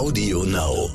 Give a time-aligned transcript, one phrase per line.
[0.00, 0.88] Audio Now.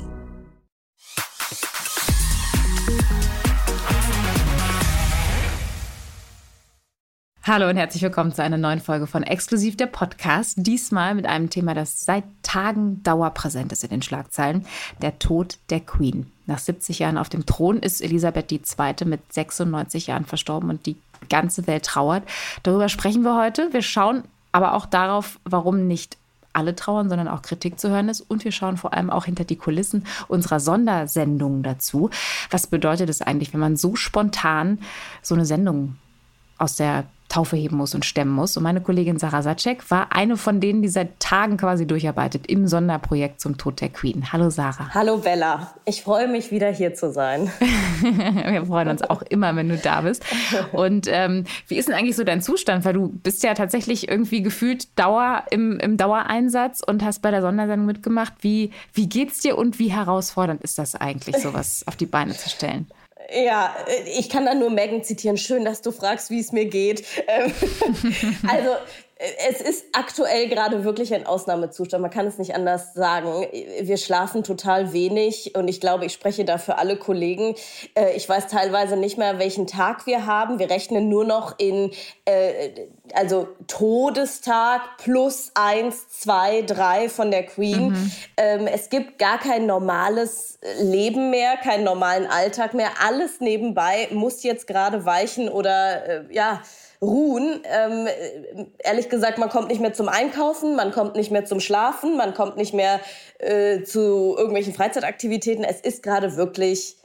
[7.44, 10.54] Hallo und herzlich willkommen zu einer neuen Folge von Exklusiv der Podcast.
[10.56, 14.66] Diesmal mit einem Thema, das seit Tagen dauerpräsent ist in den Schlagzeilen.
[15.00, 16.32] Der Tod der Queen.
[16.46, 18.60] Nach 70 Jahren auf dem Thron ist Elisabeth II.
[19.04, 20.96] mit 96 Jahren verstorben und die
[21.28, 22.24] ganze Welt trauert.
[22.64, 23.72] Darüber sprechen wir heute.
[23.72, 26.18] Wir schauen aber auch darauf, warum nicht
[26.56, 28.20] alle trauern, sondern auch Kritik zu hören ist.
[28.20, 32.10] Und wir schauen vor allem auch hinter die Kulissen unserer Sondersendungen dazu.
[32.50, 34.78] Was bedeutet es eigentlich, wenn man so spontan
[35.22, 35.96] so eine Sendung
[36.58, 38.56] aus der Taufe heben muss und stemmen muss.
[38.56, 42.66] Und meine Kollegin Sarah Sacek war eine von denen, die seit Tagen quasi durcharbeitet im
[42.68, 44.32] Sonderprojekt zum Tod der Queen.
[44.32, 44.94] Hallo Sarah.
[44.94, 45.74] Hallo Bella.
[45.84, 47.50] Ich freue mich wieder hier zu sein.
[48.00, 50.24] Wir freuen uns auch immer, wenn du da bist.
[50.72, 52.84] Und ähm, wie ist denn eigentlich so dein Zustand?
[52.84, 57.42] Weil du bist ja tatsächlich irgendwie gefühlt Dauer im, im Dauereinsatz und hast bei der
[57.42, 58.34] Sondersendung mitgemacht.
[58.40, 62.48] Wie, wie geht's dir und wie herausfordernd ist das eigentlich, sowas auf die Beine zu
[62.48, 62.86] stellen?
[63.28, 63.74] Ja,
[64.06, 65.36] ich kann da nur Megan zitieren.
[65.36, 67.04] Schön, dass du fragst, wie es mir geht.
[67.26, 67.52] Ähm,
[68.48, 68.76] also
[69.18, 72.02] es ist aktuell gerade wirklich ein Ausnahmezustand.
[72.02, 73.46] Man kann es nicht anders sagen.
[73.80, 77.54] Wir schlafen total wenig und ich glaube, ich spreche da für alle Kollegen.
[77.94, 80.58] Äh, ich weiß teilweise nicht mehr, welchen Tag wir haben.
[80.58, 81.92] Wir rechnen nur noch in,
[82.26, 82.70] äh,
[83.14, 87.88] also Todestag plus eins, zwei, drei von der Queen.
[87.88, 88.12] Mhm.
[88.36, 92.90] Ähm, es gibt gar kein normales Leben mehr, keinen normalen Alltag mehr.
[93.02, 96.60] Alles nebenbei muss jetzt gerade weichen oder, äh, ja,
[97.06, 97.60] ruhen.
[97.64, 98.08] Ähm,
[98.78, 102.34] ehrlich gesagt, man kommt nicht mehr zum Einkaufen, man kommt nicht mehr zum Schlafen, man
[102.34, 103.00] kommt nicht mehr
[103.38, 105.64] äh, zu irgendwelchen Freizeitaktivitäten.
[105.64, 106.96] Es ist gerade wirklich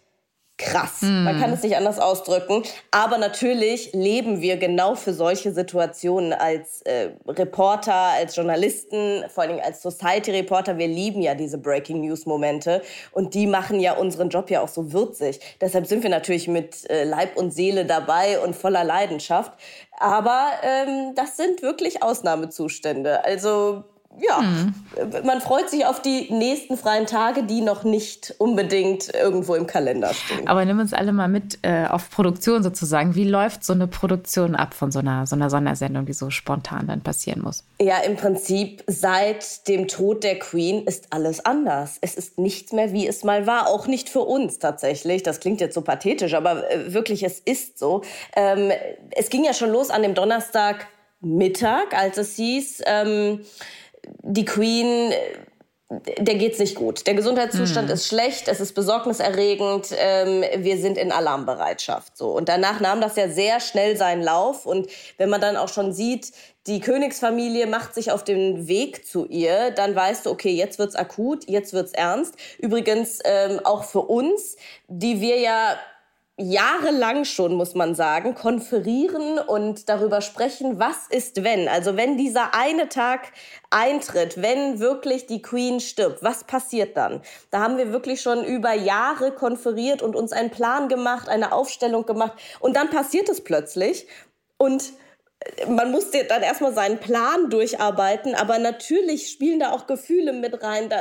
[0.62, 1.02] krass.
[1.02, 1.24] Mm.
[1.24, 2.64] Man kann es nicht anders ausdrücken.
[2.92, 9.54] Aber natürlich leben wir genau für solche Situationen als äh, Reporter, als Journalisten, vor allen
[9.54, 10.78] Dingen als Society-Reporter.
[10.78, 12.82] Wir lieben ja diese Breaking-News-Momente
[13.12, 15.40] und die machen ja unseren Job ja auch so würzig.
[15.60, 19.54] Deshalb sind wir natürlich mit äh, Leib und Seele dabei und voller Leidenschaft.
[20.00, 23.24] Aber ähm, das sind wirklich Ausnahmezustände.
[23.24, 23.84] Also
[24.20, 24.74] ja, hm.
[25.24, 30.14] man freut sich auf die nächsten freien Tage, die noch nicht unbedingt irgendwo im Kalender
[30.14, 30.48] stehen.
[30.48, 33.16] Aber nimm uns alle mal mit äh, auf Produktion sozusagen.
[33.16, 36.88] Wie läuft so eine Produktion ab von so einer, so einer Sondersendung, die so spontan
[36.88, 37.64] dann passieren muss?
[37.80, 41.98] Ja, im Prinzip seit dem Tod der Queen ist alles anders.
[42.02, 43.68] Es ist nichts mehr, wie es mal war.
[43.68, 45.24] Auch nicht für uns tatsächlich.
[45.24, 48.02] Das klingt jetzt so pathetisch, aber äh, wirklich, es ist so.
[48.36, 48.72] Ähm,
[49.12, 53.40] es ging ja schon los an dem Donnerstagmittag, als es hieß, ähm,
[54.24, 55.14] die Queen
[55.92, 57.06] der geht's nicht gut.
[57.06, 57.94] Der Gesundheitszustand mhm.
[57.94, 62.16] ist schlecht, es ist besorgniserregend, ähm, wir sind in Alarmbereitschaft.
[62.16, 62.30] So.
[62.30, 64.66] Und danach nahm das ja sehr schnell seinen Lauf.
[64.66, 66.32] Und wenn man dann auch schon sieht,
[66.68, 70.96] die Königsfamilie macht sich auf den Weg zu ihr, dann weißt du, okay, jetzt wird's
[70.96, 72.36] akut, jetzt wird's ernst.
[72.60, 74.56] Übrigens ähm, auch für uns,
[74.88, 75.78] die wir ja
[76.42, 81.68] jahrelang schon, muss man sagen, konferieren und darüber sprechen, was ist wenn.
[81.68, 83.32] Also wenn dieser eine Tag
[83.70, 87.22] eintritt, wenn wirklich die Queen stirbt, was passiert dann?
[87.50, 92.06] Da haben wir wirklich schon über Jahre konferiert und uns einen Plan gemacht, eine Aufstellung
[92.06, 94.08] gemacht und dann passiert es plötzlich
[94.58, 94.94] und
[95.68, 100.90] man muss dann erstmal seinen Plan durcharbeiten, aber natürlich spielen da auch Gefühle mit rein.
[100.90, 100.98] Da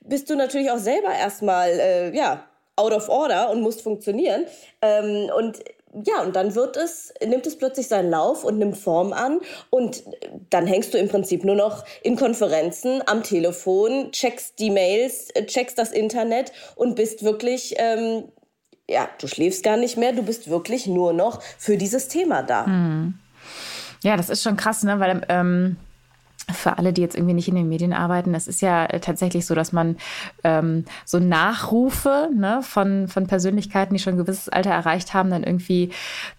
[0.00, 2.44] bist du natürlich auch selber erstmal, äh, ja,
[2.80, 4.44] out of order und muss funktionieren.
[4.82, 5.58] Ähm, und
[6.04, 9.40] ja, und dann wird es, nimmt es plötzlich seinen Lauf und nimmt Form an.
[9.70, 10.04] Und
[10.48, 15.78] dann hängst du im Prinzip nur noch in Konferenzen am Telefon, checkst die Mails, checkst
[15.78, 18.24] das Internet und bist wirklich, ähm,
[18.88, 22.66] ja, du schläfst gar nicht mehr, du bist wirklich nur noch für dieses Thema da.
[22.66, 23.14] Hm.
[24.02, 24.98] Ja, das ist schon krass, ne?
[25.00, 25.76] Weil ähm,
[26.52, 29.54] für alle, die jetzt irgendwie nicht in den Medien arbeiten, es ist ja tatsächlich so,
[29.54, 29.96] dass man
[30.44, 35.44] ähm, so Nachrufe ne, von, von Persönlichkeiten, die schon ein gewisses Alter erreicht haben, dann
[35.44, 35.90] irgendwie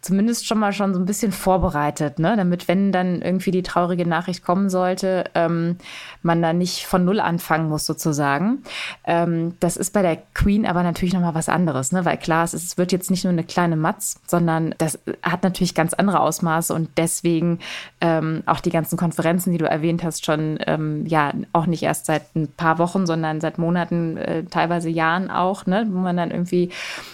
[0.02, 2.36] zumindest schon mal schon so ein bisschen vorbereitet, ne?
[2.36, 5.78] damit, wenn dann irgendwie die traurige Nachricht kommen sollte, ähm,
[6.22, 8.64] man da nicht von Null anfangen muss sozusagen.
[9.06, 12.06] Ähm, das ist bei der Queen aber natürlich nochmal was anderes, ne?
[12.06, 15.76] weil klar, ist, es wird jetzt nicht nur eine kleine Matz, sondern das hat natürlich
[15.76, 17.60] ganz andere Ausmaße und deswegen
[18.00, 21.84] ähm, auch die ganzen Konferenzen, die du erwähnt erwähnt hast, schon ähm, ja auch nicht
[21.84, 26.18] erst seit ein paar Wochen, sondern seit Monaten, äh, teilweise Jahren auch, ne, wo man
[26.18, 26.70] dann irgendwie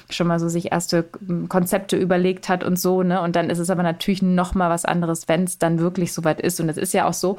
[0.09, 3.21] schon mal so sich erste ähm, Konzepte überlegt hat und so, ne?
[3.21, 6.41] Und dann ist es aber natürlich noch mal was anderes, wenn es dann wirklich soweit
[6.41, 6.59] ist.
[6.59, 7.37] Und es ist ja auch so,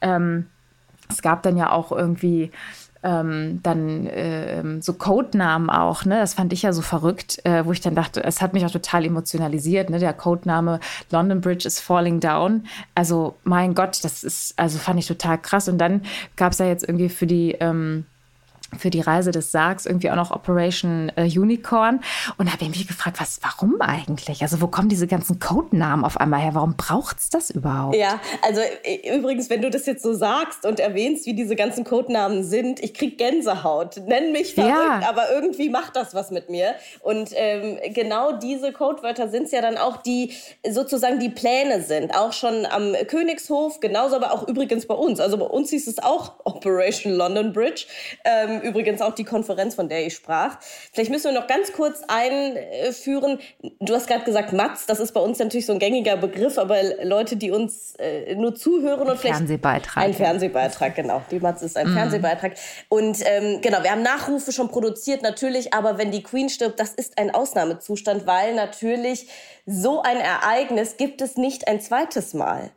[0.00, 0.46] ähm,
[1.10, 2.50] es gab dann ja auch irgendwie
[3.02, 6.18] ähm, dann äh, so Codenamen auch, ne?
[6.18, 8.70] Das fand ich ja so verrückt, äh, wo ich dann dachte, es hat mich auch
[8.70, 9.98] total emotionalisiert, ne?
[9.98, 10.80] Der Codename
[11.10, 12.66] London Bridge is falling down.
[12.94, 15.68] Also mein Gott, das ist, also fand ich total krass.
[15.68, 16.02] Und dann
[16.36, 18.04] gab es ja jetzt irgendwie für die ähm,
[18.76, 22.00] für die Reise des Sargs irgendwie auch noch Operation äh, Unicorn.
[22.36, 24.42] Und habe ich mich gefragt, was, warum eigentlich?
[24.42, 26.54] Also wo kommen diese ganzen Codenamen auf einmal her?
[26.54, 27.96] Warum braucht es das überhaupt?
[27.96, 31.84] Ja, also äh, übrigens, wenn du das jetzt so sagst und erwähnst, wie diese ganzen
[31.84, 34.02] Codenamen sind, ich krieg Gänsehaut.
[34.06, 35.08] Nenn mich verrückt, ja.
[35.08, 36.74] aber irgendwie macht das was mit mir.
[37.00, 40.34] Und ähm, genau diese Codewörter sind es ja dann auch, die
[40.68, 42.14] sozusagen die Pläne sind.
[42.14, 45.20] Auch schon am Königshof, genauso aber auch übrigens bei uns.
[45.20, 47.86] Also bei uns hieß es auch Operation London Bridge.
[48.24, 50.58] Ähm, übrigens auch die Konferenz, von der ich sprach.
[50.92, 53.38] Vielleicht müssen wir noch ganz kurz einführen.
[53.80, 56.76] Du hast gerade gesagt, Matz, das ist bei uns natürlich so ein gängiger Begriff, aber
[57.02, 59.38] Leute, die uns äh, nur zuhören und ein vielleicht.
[59.38, 60.04] Fernsehbeitrag.
[60.04, 61.22] Ein Fernsehbeitrag, genau.
[61.30, 61.94] Die Matz ist ein mhm.
[61.94, 62.52] Fernsehbeitrag.
[62.88, 66.90] Und ähm, genau, wir haben Nachrufe schon produziert, natürlich, aber wenn die Queen stirbt, das
[66.90, 69.28] ist ein Ausnahmezustand, weil natürlich
[69.66, 72.70] so ein Ereignis gibt es nicht ein zweites Mal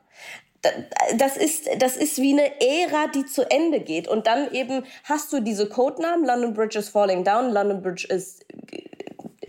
[1.17, 4.07] das ist, das ist wie eine Ära, die zu Ende geht.
[4.07, 8.39] Und dann eben hast du diese Codenamen, London Bridge is falling down, London Bridge is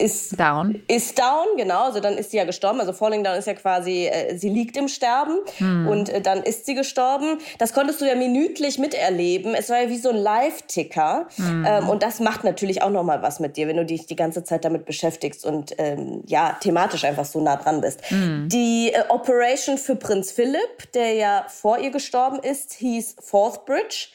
[0.03, 0.83] ist down.
[0.89, 1.85] Ist down, genau.
[1.85, 2.81] Also dann ist sie ja gestorben.
[2.81, 5.87] Also Falling Down ist ja quasi, äh, sie liegt im Sterben hm.
[5.87, 7.39] und äh, dann ist sie gestorben.
[7.59, 9.55] Das konntest du ja minütlich miterleben.
[9.55, 11.29] Es war ja wie so ein Live-Ticker.
[11.37, 11.67] Hm.
[11.67, 14.17] Ähm, und das macht natürlich auch noch mal was mit dir, wenn du dich die
[14.17, 18.01] ganze Zeit damit beschäftigst und ähm, ja, thematisch einfach so nah dran bist.
[18.11, 18.49] Hm.
[18.51, 24.09] Die äh, Operation für Prinz Philipp, der ja vor ihr gestorben ist, hieß Fourth Bridge.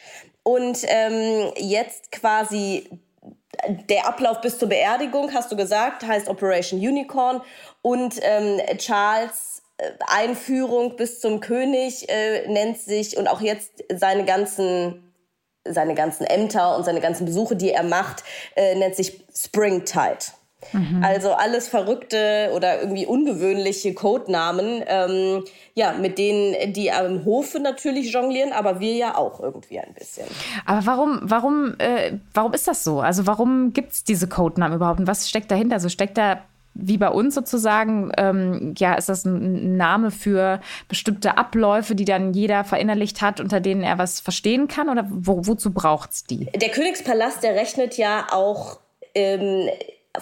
[0.43, 2.89] Und ähm, jetzt quasi
[3.89, 7.41] der Ablauf bis zur Beerdigung, hast du gesagt, heißt Operation Unicorn.
[7.81, 14.25] Und ähm, Charles äh, Einführung bis zum König äh, nennt sich und auch jetzt seine
[14.25, 15.03] ganzen
[15.69, 18.23] seine ganzen Ämter und seine ganzen Besuche, die er macht,
[18.55, 20.19] äh, nennt sich Springtide.
[20.73, 21.03] Mhm.
[21.03, 25.43] Also alles verrückte oder irgendwie ungewöhnliche Codenamen, ähm,
[25.75, 30.25] ja, mit denen die am Hofe natürlich jonglieren, aber wir ja auch irgendwie ein bisschen.
[30.65, 32.99] Aber warum, warum, äh, warum ist das so?
[32.99, 35.75] Also warum gibt es diese Codenamen überhaupt und was steckt dahinter?
[35.75, 36.41] Also steckt da
[36.79, 42.33] wie bei uns sozusagen, ähm, ja, ist das ein Name für bestimmte Abläufe, die dann
[42.33, 44.89] jeder verinnerlicht hat, unter denen er was verstehen kann?
[44.89, 46.45] Oder wo, wozu braucht es die?
[46.55, 48.79] Der Königspalast, der rechnet ja auch
[49.15, 49.69] ähm,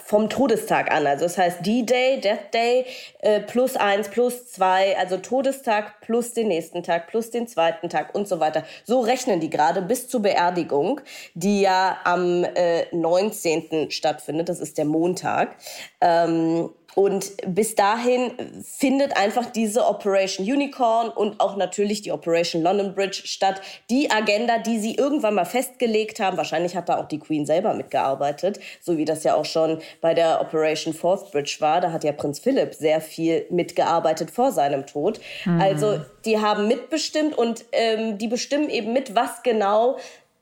[0.03, 1.07] vom Todestag an.
[1.07, 2.85] Also das heißt D-Day, Death Day,
[3.19, 8.13] äh, plus eins, plus zwei, also Todestag plus den nächsten Tag, plus den zweiten Tag
[8.13, 8.63] und so weiter.
[8.83, 11.01] So rechnen die gerade bis zur Beerdigung,
[11.33, 13.91] die ja am äh, 19.
[13.91, 14.49] stattfindet.
[14.49, 15.55] Das ist der Montag.
[16.01, 18.31] Ähm, und bis dahin
[18.63, 23.61] findet einfach diese Operation Unicorn und auch natürlich die Operation London Bridge statt.
[23.89, 27.73] Die Agenda, die sie irgendwann mal festgelegt haben, wahrscheinlich hat da auch die Queen selber
[27.73, 31.81] mitgearbeitet, so wie das ja auch schon bei der Operation Fourth Bridge war.
[31.81, 35.19] Da hat ja Prinz Philipp sehr viel mitgearbeitet vor seinem Tod.
[35.43, 35.59] Mhm.
[35.59, 39.97] Also die haben mitbestimmt und ähm, die bestimmen eben mit, was genau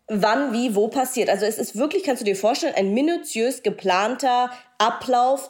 [0.07, 1.29] wann, wie, wo passiert.
[1.29, 5.49] Also es ist wirklich, kannst du dir vorstellen, ein minutiös geplanter Ablauf,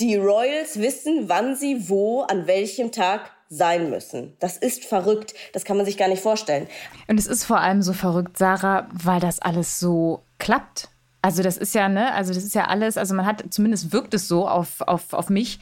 [0.00, 4.36] die Royals wissen, wann sie wo, an welchem Tag sein müssen.
[4.40, 5.34] Das ist verrückt.
[5.52, 6.66] Das kann man sich gar nicht vorstellen.
[7.08, 10.88] Und es ist vor allem so verrückt, Sarah, weil das alles so klappt.
[11.24, 14.12] Also das ist ja, ne, also das ist ja alles, also man hat, zumindest wirkt
[14.12, 15.58] es so auf, auf, auf mich,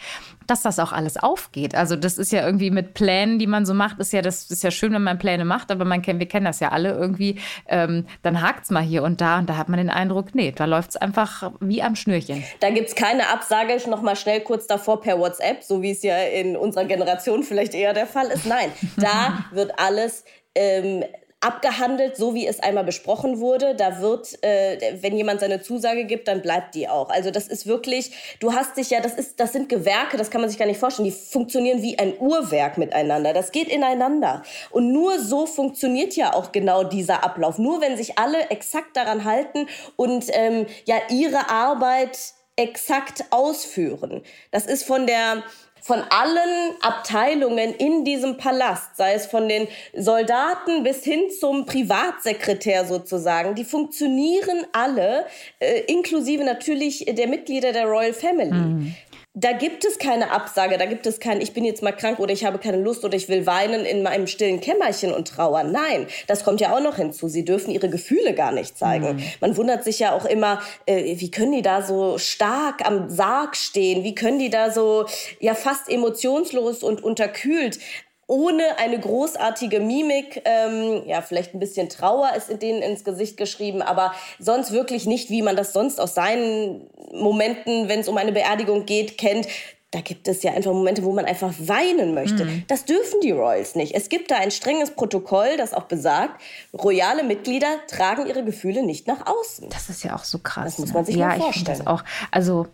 [0.49, 1.76] dass das auch alles aufgeht.
[1.76, 4.64] Also das ist ja irgendwie mit Plänen, die man so macht, ist ja, das ist
[4.64, 7.38] ja schön, wenn man Pläne macht, aber man kennt, wir kennen das ja alle irgendwie,
[7.69, 10.50] ähm, dann hakt es mal hier und da und da hat man den Eindruck, nee,
[10.50, 12.42] da läuft es einfach wie am Schnürchen.
[12.59, 16.02] Da gibt es keine Absage, noch mal schnell kurz davor per WhatsApp, so wie es
[16.02, 18.47] ja in unserer Generation vielleicht eher der Fall ist.
[18.47, 20.25] Nein, da wird alles
[20.57, 21.04] ähm,
[21.42, 23.75] abgehandelt, so wie es einmal besprochen wurde.
[23.75, 27.11] Da wird, äh, wenn jemand seine Zusage gibt, dann bleibt die auch.
[27.11, 30.40] Also das ist wirklich, du hast dich ja, das ist, das sind Gewerke, das kann
[30.40, 31.06] man sich gar nicht vorstellen.
[31.06, 33.32] Die funktionieren wie ein Uhrwerk miteinander.
[33.32, 34.42] Das geht ineinander.
[34.70, 37.58] Und nur so funktioniert ja auch genau dieser Ablauf.
[37.58, 42.18] Nur wenn sich alle exakt daran halten und ähm, ja ihre Arbeit
[42.56, 44.22] exakt ausführen.
[44.50, 45.42] Das ist von der
[45.83, 52.85] von allen Abteilungen in diesem Palast, sei es von den Soldaten bis hin zum Privatsekretär
[52.85, 55.27] sozusagen, die funktionieren alle,
[55.59, 58.53] äh, inklusive natürlich der Mitglieder der Royal Family.
[58.53, 58.95] Mhm
[59.35, 62.35] da gibt es keine Absage, da gibt es kein, ich bin jetzt mal krank oder
[62.35, 65.73] ich habe keine Lust oder ich will weinen in meinem stillen Kämmerchen und trauern.
[65.73, 67.29] Nein, das kommt ja auch noch hinzu.
[67.29, 69.17] Sie dürfen ihre Gefühle gar nicht zeigen.
[69.17, 69.23] Mhm.
[69.41, 73.57] Man wundert sich ja auch immer, äh, wie können die da so stark am Sarg
[73.57, 74.05] stehen?
[74.05, 75.07] Wie können die da so,
[75.41, 77.79] ja, fast emotionslos und unterkühlt
[78.26, 83.37] ohne eine großartige Mimik, ähm, ja, vielleicht ein bisschen Trauer ist in denen ins Gesicht
[83.37, 88.17] geschrieben, aber sonst wirklich nicht, wie man das sonst aus seinen Momenten, wenn es um
[88.17, 89.47] eine Beerdigung geht, kennt.
[89.91, 92.47] da gibt es ja einfach Momente, wo man einfach weinen möchte.
[92.47, 92.64] Mhm.
[92.67, 93.95] Das dürfen die Royals nicht.
[93.95, 96.41] Es gibt da ein strenges Protokoll, das auch besagt,
[96.73, 99.69] royale Mitglieder tragen ihre Gefühle nicht nach außen.
[99.69, 100.76] Das ist ja auch so krass.
[100.76, 101.21] Das muss man sich ne?
[101.23, 101.79] ja, mal vorstellen.
[101.79, 102.02] Ich das auch.
[102.31, 102.69] Also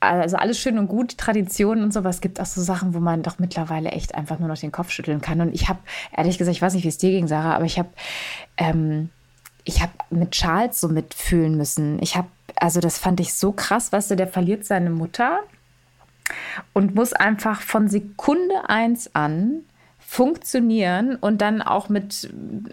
[0.00, 2.20] also alles schön und gut, Traditionen und sowas.
[2.20, 5.20] Gibt auch so Sachen, wo man doch mittlerweile echt einfach nur noch den Kopf schütteln
[5.20, 5.40] kann.
[5.40, 5.80] Und ich habe,
[6.16, 7.88] ehrlich gesagt, ich weiß nicht, wie es dir ging, Sarah, aber ich habe
[8.56, 9.10] ähm,
[9.68, 12.02] ich habe mit Charles so mitfühlen müssen.
[12.02, 15.40] Ich habe, also das fand ich so krass, weißt du, der verliert seine Mutter
[16.72, 19.60] und muss einfach von Sekunde eins an
[20.10, 22.30] funktionieren und dann auch mit,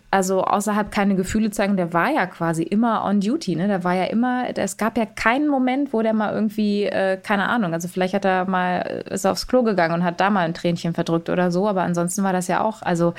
[0.10, 3.68] also außerhalb keine Gefühle zeigen, der war ja quasi immer on duty, ne?
[3.68, 7.50] Der war ja immer, es gab ja keinen Moment, wo der mal irgendwie, äh, keine
[7.50, 10.54] Ahnung, also vielleicht hat er mal, ist aufs Klo gegangen und hat da mal ein
[10.54, 13.14] Tränchen verdrückt oder so, aber ansonsten war das ja auch, also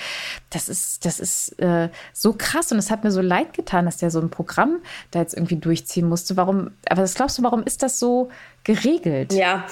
[0.49, 3.99] das ist, das ist äh, so krass und es hat mir so leid getan, dass
[3.99, 4.79] der so ein Programm
[5.11, 6.39] da jetzt irgendwie durchziehen musste.
[6.39, 8.31] Warum, aber was glaubst du, warum ist das so
[8.65, 9.35] geregelt?
[9.35, 9.67] Ja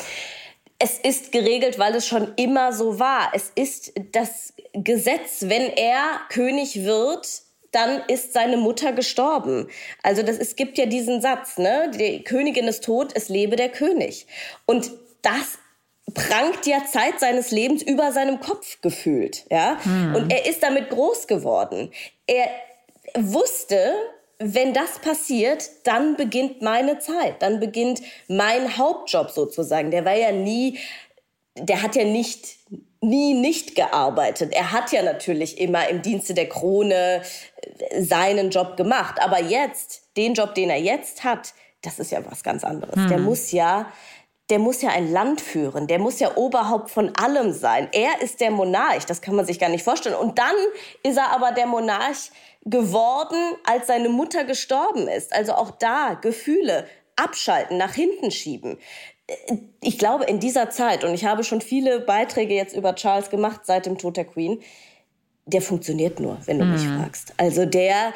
[0.78, 3.30] es ist geregelt, weil es schon immer so war.
[3.32, 7.26] Es ist das Gesetz, wenn er König wird,
[7.70, 9.68] dann ist seine Mutter gestorben.
[10.02, 11.90] Also das, es gibt ja diesen Satz, ne?
[11.92, 14.26] Die Königin ist tot, es lebe der König.
[14.64, 15.58] Und das
[16.12, 19.78] prangt ja Zeit seines Lebens über seinem Kopf gefühlt, ja?
[19.82, 20.14] Hm.
[20.14, 21.90] Und er ist damit groß geworden.
[22.26, 22.48] Er
[23.16, 23.94] wusste,
[24.52, 29.90] wenn das passiert, dann beginnt meine Zeit, dann beginnt mein Hauptjob sozusagen.
[29.90, 30.78] Der war ja nie,
[31.54, 32.58] der hat ja nicht
[33.04, 34.52] nie nicht gearbeitet.
[34.52, 37.22] Er hat ja natürlich immer im Dienste der Krone
[37.80, 42.20] äh, seinen Job gemacht, aber jetzt, den Job, den er jetzt hat, das ist ja
[42.28, 42.96] was ganz anderes.
[42.96, 43.08] Hm.
[43.08, 43.92] Der muss ja
[44.50, 47.88] der muss ja ein Land führen, der muss ja Oberhaupt von allem sein.
[47.92, 50.16] Er ist der Monarch, das kann man sich gar nicht vorstellen.
[50.16, 50.54] Und dann
[51.02, 52.30] ist er aber der Monarch
[52.64, 55.34] geworden, als seine Mutter gestorben ist.
[55.34, 56.86] Also auch da Gefühle
[57.16, 58.78] abschalten, nach hinten schieben.
[59.80, 63.62] Ich glaube, in dieser Zeit, und ich habe schon viele Beiträge jetzt über Charles gemacht
[63.64, 64.60] seit dem Tod der Queen,
[65.46, 66.72] der funktioniert nur, wenn du mhm.
[66.72, 67.32] mich fragst.
[67.36, 68.12] Also der,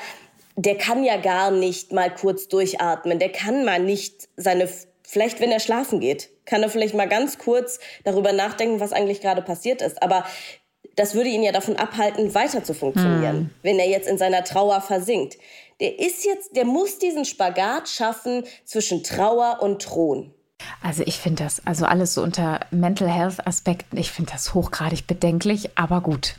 [0.56, 3.18] der kann ja gar nicht mal kurz durchatmen.
[3.18, 4.68] Der kann mal nicht seine,
[5.08, 9.22] vielleicht wenn er schlafen geht, kann er vielleicht mal ganz kurz darüber nachdenken, was eigentlich
[9.22, 10.02] gerade passiert ist.
[10.02, 10.24] Aber
[10.96, 13.50] das würde ihn ja davon abhalten, weiter zu funktionieren, hm.
[13.62, 15.38] wenn er jetzt in seiner Trauer versinkt.
[15.80, 20.34] Der ist jetzt, der muss diesen Spagat schaffen zwischen Trauer und Thron.
[20.82, 25.06] Also ich finde das, also alles so unter Mental Health Aspekten, ich finde das hochgradig
[25.06, 26.34] bedenklich, aber gut.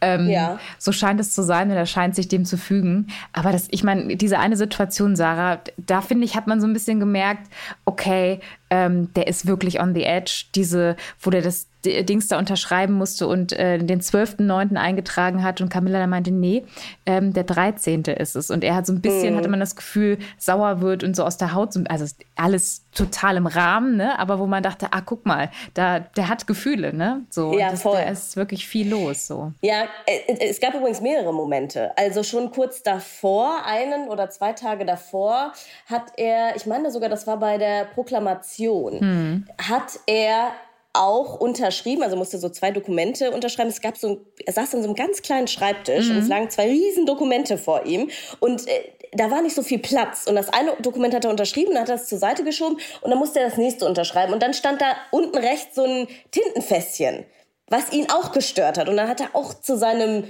[0.00, 0.58] Ähm, ja.
[0.78, 3.08] So scheint es zu sein und er scheint sich dem zu fügen.
[3.32, 6.72] Aber das, ich meine, diese eine Situation, Sarah, da finde ich, hat man so ein
[6.72, 7.48] bisschen gemerkt,
[7.84, 10.46] okay, ähm, der ist wirklich on the edge.
[10.54, 11.66] Diese, wo der das
[12.04, 14.76] Dings da unterschreiben musste und äh, den 12.9.
[14.76, 16.64] eingetragen hat und Camilla dann meinte, nee,
[17.06, 18.02] ähm, der 13.
[18.02, 18.50] ist es.
[18.50, 19.38] Und er hat so ein bisschen, mhm.
[19.38, 23.46] hatte man das Gefühl, sauer wird und so aus der Haut, also alles total im
[23.46, 24.18] Rahmen, ne?
[24.18, 27.24] aber wo man dachte, ah, guck mal, da, der hat Gefühle, ne?
[27.30, 27.96] So, ja, das, voll.
[27.96, 29.52] Da ist wirklich viel los, so.
[29.60, 31.96] Ja, äh, äh, es gab übrigens mehrere Momente.
[31.96, 35.52] Also schon kurz davor, einen oder zwei Tage davor,
[35.86, 39.44] hat er, ich meine sogar, das war bei der Proklamation, mhm.
[39.58, 40.52] hat er
[40.98, 43.70] auch unterschrieben, also musste so zwei Dokumente unterschreiben.
[43.70, 46.12] Es gab so, er saß an so einem ganz kleinen Schreibtisch mhm.
[46.12, 48.10] und es lagen zwei riesen Dokumente vor ihm
[48.40, 50.26] und äh, da war nicht so viel Platz.
[50.26, 53.10] Und das eine Dokument hat er unterschrieben, dann hat er es zur Seite geschoben und
[53.10, 54.32] dann musste er das nächste unterschreiben.
[54.32, 57.24] Und dann stand da unten rechts so ein Tintenfässchen,
[57.68, 58.88] was ihn auch gestört hat.
[58.88, 60.24] Und dann hat er auch zu seinem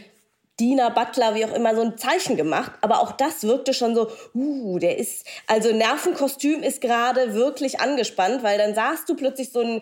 [0.59, 2.73] Diener, Butler, wie auch immer, so ein Zeichen gemacht.
[2.81, 8.43] Aber auch das wirkte schon so, uh, der ist, also Nervenkostüm ist gerade wirklich angespannt,
[8.43, 9.81] weil dann sahst du plötzlich so ein,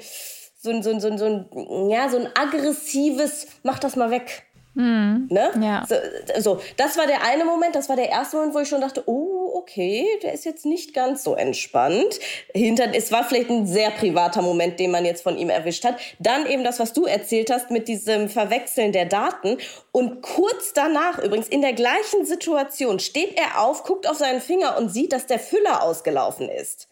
[0.65, 4.11] so ein, so ein, so ein, so ein, ja, so ein aggressives, mach das mal
[4.11, 4.45] weg.
[4.73, 5.29] Mhm.
[5.31, 5.51] Ne?
[5.61, 5.87] Ja.
[5.87, 5.95] So,
[6.41, 9.05] so, das war der eine Moment, das war der erste Moment, wo ich schon dachte,
[9.07, 12.19] oh, okay, der ist jetzt nicht ganz so entspannt.
[12.53, 16.01] Hinter, es war vielleicht ein sehr privater Moment, den man jetzt von ihm erwischt hat.
[16.19, 19.59] Dann eben das, was du erzählt hast mit diesem Verwechseln der Daten.
[19.93, 24.77] Und kurz danach, übrigens in der gleichen Situation, steht er auf, guckt auf seinen Finger
[24.79, 26.89] und sieht, dass der Füller ausgelaufen ist.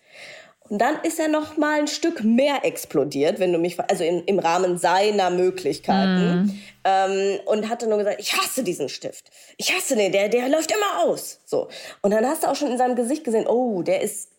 [0.72, 4.24] Und dann ist er noch mal ein Stück mehr explodiert, wenn du mich, also in,
[4.24, 6.44] im Rahmen seiner Möglichkeiten.
[6.44, 6.62] Mm.
[6.84, 9.30] Ähm, und hatte nur gesagt, ich hasse diesen Stift.
[9.58, 11.40] Ich hasse den, der, der läuft immer aus.
[11.44, 11.68] So.
[12.00, 14.30] Und dann hast du auch schon in seinem Gesicht gesehen, oh, der ist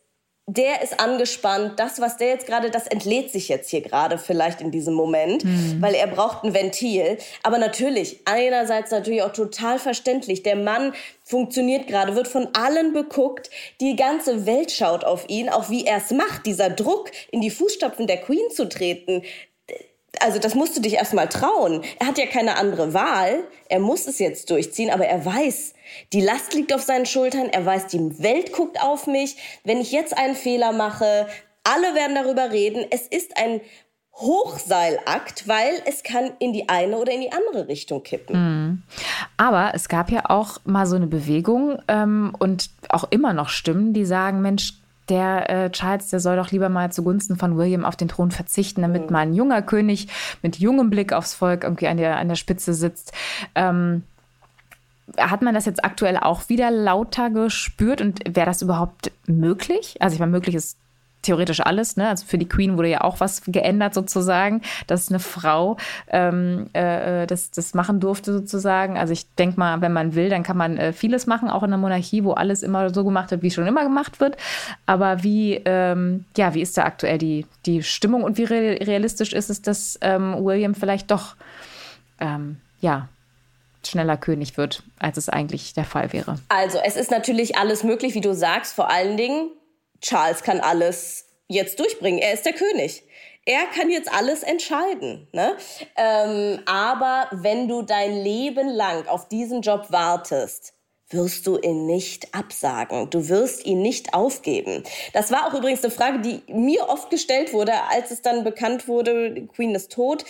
[0.46, 1.80] der ist angespannt.
[1.80, 5.46] Das, was der jetzt gerade, das entlädt sich jetzt hier gerade vielleicht in diesem Moment,
[5.46, 5.78] mhm.
[5.80, 7.18] weil er braucht ein Ventil.
[7.44, 10.44] Aber natürlich, einerseits natürlich auch total verständlich.
[10.44, 13.50] Der Mann funktioniert gerade, wird von allen beguckt.
[13.80, 16.46] Die ganze Welt schaut auf ihn, auch wie er es macht.
[16.46, 19.24] Dieser Druck, in die Fußstapfen der Queen zu treten,
[20.20, 21.84] also das musst du dich erstmal trauen.
[22.00, 23.44] Er hat ja keine andere Wahl.
[23.70, 25.74] Er muss es jetzt durchziehen, aber er weiß,
[26.14, 27.48] die Last liegt auf seinen Schultern.
[27.50, 29.38] Er weiß, die Welt guckt auf mich.
[29.64, 31.28] Wenn ich jetzt einen Fehler mache,
[31.64, 32.86] alle werden darüber reden.
[32.90, 33.62] Es ist ein
[34.16, 38.36] Hochseilakt, weil es kann in die eine oder in die andere Richtung kippen.
[38.36, 38.84] Mhm.
[39.38, 43.94] Aber es gab ja auch mal so eine Bewegung ähm, und auch immer noch Stimmen,
[43.94, 44.74] die sagen, Mensch,
[45.10, 48.82] der äh, Charles, der soll doch lieber mal zugunsten von William auf den Thron verzichten,
[48.82, 49.12] damit mhm.
[49.12, 50.08] mal ein junger König
[50.42, 53.14] mit jungem Blick aufs Volk irgendwie an der, an der Spitze sitzt.
[53.56, 54.04] Ähm,
[55.18, 59.98] hat man das jetzt aktuell auch wieder lauter gespürt und wäre das überhaupt möglich?
[60.00, 60.78] Also ich meine, möglich ist
[61.24, 61.98] theoretisch alles.
[61.98, 62.08] Ne?
[62.08, 65.78] Also für die Queen wurde ja auch was geändert sozusagen, dass eine Frau
[66.10, 68.98] ähm, äh, das, das machen durfte sozusagen.
[68.98, 71.72] Also ich denke mal, wenn man will, dann kann man äh, vieles machen, auch in
[71.72, 74.38] der Monarchie, wo alles immer so gemacht wird, wie schon immer gemacht wird.
[74.86, 79.50] Aber wie, ähm, ja, wie ist da aktuell die, die Stimmung und wie realistisch ist
[79.50, 81.36] es, dass ähm, William vielleicht doch,
[82.20, 83.08] ähm, ja,
[83.86, 86.38] schneller König wird, als es eigentlich der Fall wäre.
[86.50, 89.50] Also es ist natürlich alles möglich, wie du sagst, vor allen Dingen
[90.04, 92.20] Charles kann alles jetzt durchbringen.
[92.20, 93.04] Er ist der König.
[93.46, 95.28] Er kann jetzt alles entscheiden.
[95.32, 95.56] Ne?
[95.96, 100.74] Ähm, aber wenn du dein Leben lang auf diesen Job wartest,
[101.10, 103.10] wirst du ihn nicht absagen.
[103.10, 104.84] Du wirst ihn nicht aufgeben.
[105.14, 108.88] Das war auch übrigens eine Frage, die mir oft gestellt wurde, als es dann bekannt
[108.88, 110.26] wurde, Queen ist tot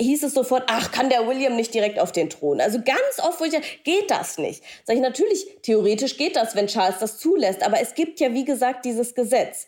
[0.00, 2.60] hieß es sofort, ach, kann der William nicht direkt auf den Thron?
[2.60, 3.52] Also ganz oft, wo ich
[3.84, 4.62] geht das nicht.
[4.84, 8.44] Sag ich, natürlich, theoretisch geht das, wenn Charles das zulässt, aber es gibt ja, wie
[8.44, 9.66] gesagt, dieses Gesetz.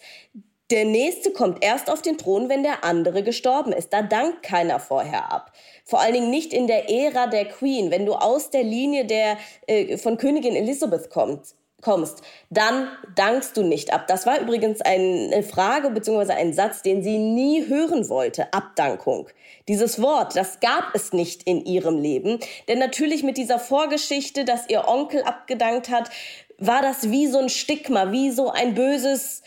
[0.70, 3.92] Der Nächste kommt erst auf den Thron, wenn der andere gestorben ist.
[3.92, 5.52] Da dankt keiner vorher ab.
[5.84, 7.90] Vor allen Dingen nicht in der Ära der Queen.
[7.90, 9.36] Wenn du aus der Linie der,
[9.66, 14.06] äh, von Königin Elizabeth kommst, kommst, dann dankst du nicht ab.
[14.08, 16.32] Das war übrigens eine Frage bzw.
[16.32, 19.28] ein Satz, den sie nie hören wollte, Abdankung.
[19.68, 24.68] Dieses Wort, das gab es nicht in ihrem Leben, denn natürlich mit dieser Vorgeschichte, dass
[24.68, 26.08] ihr Onkel abgedankt hat,
[26.58, 29.42] war das wie so ein Stigma, wie so ein böses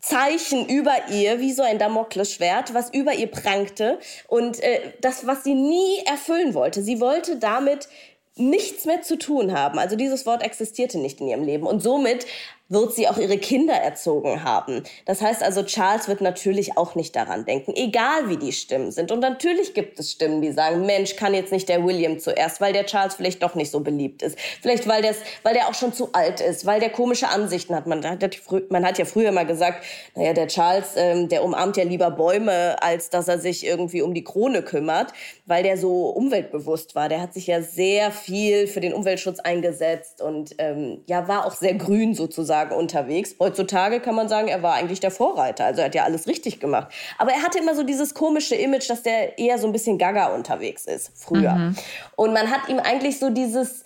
[0.00, 3.98] Zeichen über ihr, wie so ein Damoklesschwert, was über ihr prangte
[4.28, 6.82] und äh, das, was sie nie erfüllen wollte.
[6.82, 7.88] Sie wollte damit
[8.36, 9.78] nichts mehr zu tun haben.
[9.78, 11.66] Also dieses Wort existierte nicht in ihrem Leben.
[11.66, 12.26] Und somit
[12.68, 14.82] wird sie auch ihre Kinder erzogen haben.
[15.04, 19.12] Das heißt also, Charles wird natürlich auch nicht daran denken, egal wie die Stimmen sind.
[19.12, 22.72] Und natürlich gibt es Stimmen, die sagen, Mensch, kann jetzt nicht der William zuerst, weil
[22.72, 24.38] der Charles vielleicht doch nicht so beliebt ist.
[24.62, 25.04] Vielleicht weil,
[25.42, 27.86] weil der auch schon zu alt ist, weil der komische Ansichten hat.
[27.86, 28.24] Man hat,
[28.70, 29.84] man hat ja früher mal gesagt,
[30.14, 34.14] naja, der Charles, ähm, der umarmt ja lieber Bäume, als dass er sich irgendwie um
[34.14, 35.12] die Krone kümmert,
[35.44, 37.10] weil der so umweltbewusst war.
[37.10, 41.54] Der hat sich ja sehr viel für den Umweltschutz eingesetzt und ähm, ja, war auch
[41.54, 43.34] sehr grün sozusagen sozusagen unterwegs.
[43.38, 45.64] Heutzutage kann man sagen, er war eigentlich der Vorreiter.
[45.64, 46.88] Also er hat ja alles richtig gemacht.
[47.18, 50.26] Aber er hatte immer so dieses komische Image, dass der eher so ein bisschen gaga
[50.28, 51.52] unterwegs ist, früher.
[51.52, 51.76] Mhm.
[52.16, 53.82] Und man hat ihm eigentlich so dieses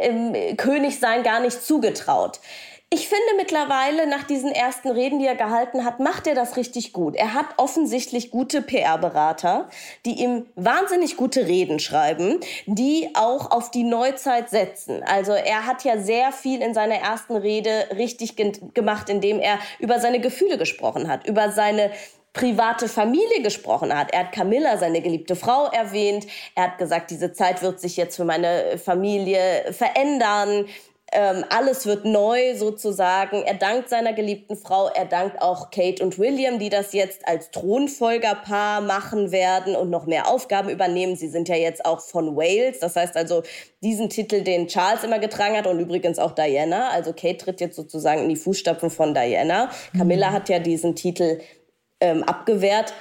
[0.00, 2.40] ähm, Königsein gar nicht zugetraut.
[2.94, 6.92] Ich finde mittlerweile, nach diesen ersten Reden, die er gehalten hat, macht er das richtig
[6.92, 7.16] gut.
[7.16, 9.70] Er hat offensichtlich gute PR-Berater,
[10.04, 15.02] die ihm wahnsinnig gute Reden schreiben, die auch auf die Neuzeit setzen.
[15.04, 19.58] Also er hat ja sehr viel in seiner ersten Rede richtig ge gemacht, indem er
[19.78, 21.92] über seine Gefühle gesprochen hat, über seine
[22.34, 24.12] private Familie gesprochen hat.
[24.12, 26.26] Er hat Camilla, seine geliebte Frau, erwähnt.
[26.54, 30.66] Er hat gesagt, diese Zeit wird sich jetzt für meine Familie verändern.
[31.14, 33.42] Ähm, alles wird neu sozusagen.
[33.42, 37.50] Er dankt seiner geliebten Frau, er dankt auch Kate und William, die das jetzt als
[37.50, 41.14] Thronfolgerpaar machen werden und noch mehr Aufgaben übernehmen.
[41.14, 43.42] Sie sind ja jetzt auch von Wales, das heißt also
[43.82, 46.88] diesen Titel, den Charles immer getragen hat und übrigens auch Diana.
[46.88, 49.70] Also Kate tritt jetzt sozusagen in die Fußstapfen von Diana.
[49.94, 50.34] Camilla mhm.
[50.34, 51.40] hat ja diesen Titel
[52.00, 52.94] ähm, abgewehrt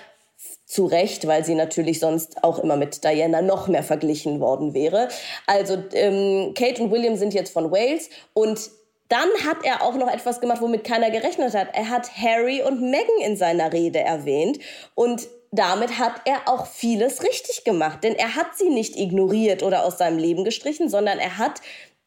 [0.72, 5.10] zu Recht, weil sie natürlich sonst auch immer mit Diana noch mehr verglichen worden wäre.
[5.46, 8.72] Also ähm, Kate und William sind jetzt von Wales und
[9.10, 11.68] dann hat er auch noch etwas gemacht, womit keiner gerechnet hat.
[11.74, 14.60] Er hat Harry und Meghan in seiner Rede erwähnt
[14.96, 19.84] und damit hat er auch vieles richtig gemacht, denn er hat sie nicht ignoriert oder
[19.84, 21.60] aus seinem Leben gestrichen, sondern er hat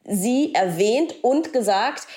[0.05, 2.07] sie erwähnt und gesagt,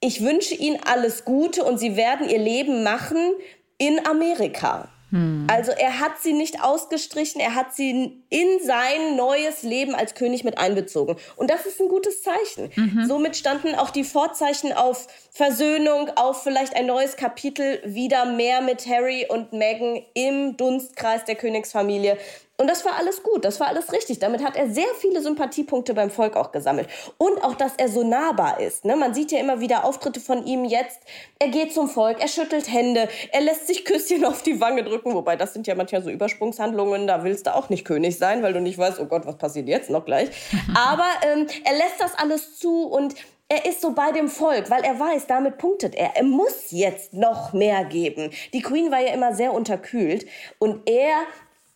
[0.00, 3.34] ich wünsche ihnen alles Gute und sie werden ihr Leben machen
[3.78, 4.88] in Amerika.
[5.10, 5.46] Hm.
[5.48, 10.42] Also er hat sie nicht ausgestrichen, er hat sie in sein neues Leben als König
[10.42, 11.16] mit einbezogen.
[11.36, 12.70] Und das ist ein gutes Zeichen.
[12.74, 13.06] Mhm.
[13.06, 18.86] Somit standen auch die Vorzeichen auf Versöhnung, auf vielleicht ein neues Kapitel, wieder mehr mit
[18.86, 22.18] Harry und Meghan im Dunstkreis der Königsfamilie.
[22.58, 24.18] Und das war alles gut, das war alles richtig.
[24.18, 26.88] Damit hat er sehr viele Sympathiepunkte beim Volk auch gesammelt.
[27.18, 28.84] Und auch, dass er so nahbar ist.
[28.84, 28.96] Ne?
[28.96, 31.00] Man sieht ja immer wieder Auftritte von ihm jetzt.
[31.38, 35.14] Er geht zum Volk, er schüttelt Hände, er lässt sich Küsschen auf die Wange drücken.
[35.14, 38.52] Wobei das sind ja manchmal so Übersprungshandlungen, da willst du auch nicht König sein, weil
[38.52, 40.30] du nicht weißt, oh Gott, was passiert jetzt noch gleich.
[40.74, 43.14] Aber ähm, er lässt das alles zu und
[43.48, 46.16] er ist so bei dem Volk, weil er weiß, damit punktet er.
[46.16, 48.30] Er muss jetzt noch mehr geben.
[48.52, 50.26] Die Queen war ja immer sehr unterkühlt
[50.58, 51.22] und er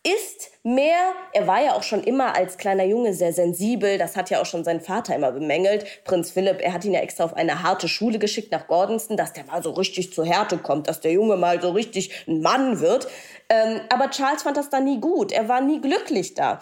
[0.03, 4.31] ist mehr, er war ja auch schon immer als kleiner Junge sehr sensibel, das hat
[4.31, 5.85] ja auch schon sein Vater immer bemängelt.
[6.05, 9.33] Prinz Philipp, er hat ihn ja extra auf eine harte Schule geschickt nach Gordonston, dass
[9.33, 12.79] der mal so richtig zur Härte kommt, dass der Junge mal so richtig ein Mann
[12.79, 13.07] wird.
[13.49, 16.61] Ähm, aber Charles fand das da nie gut, er war nie glücklich da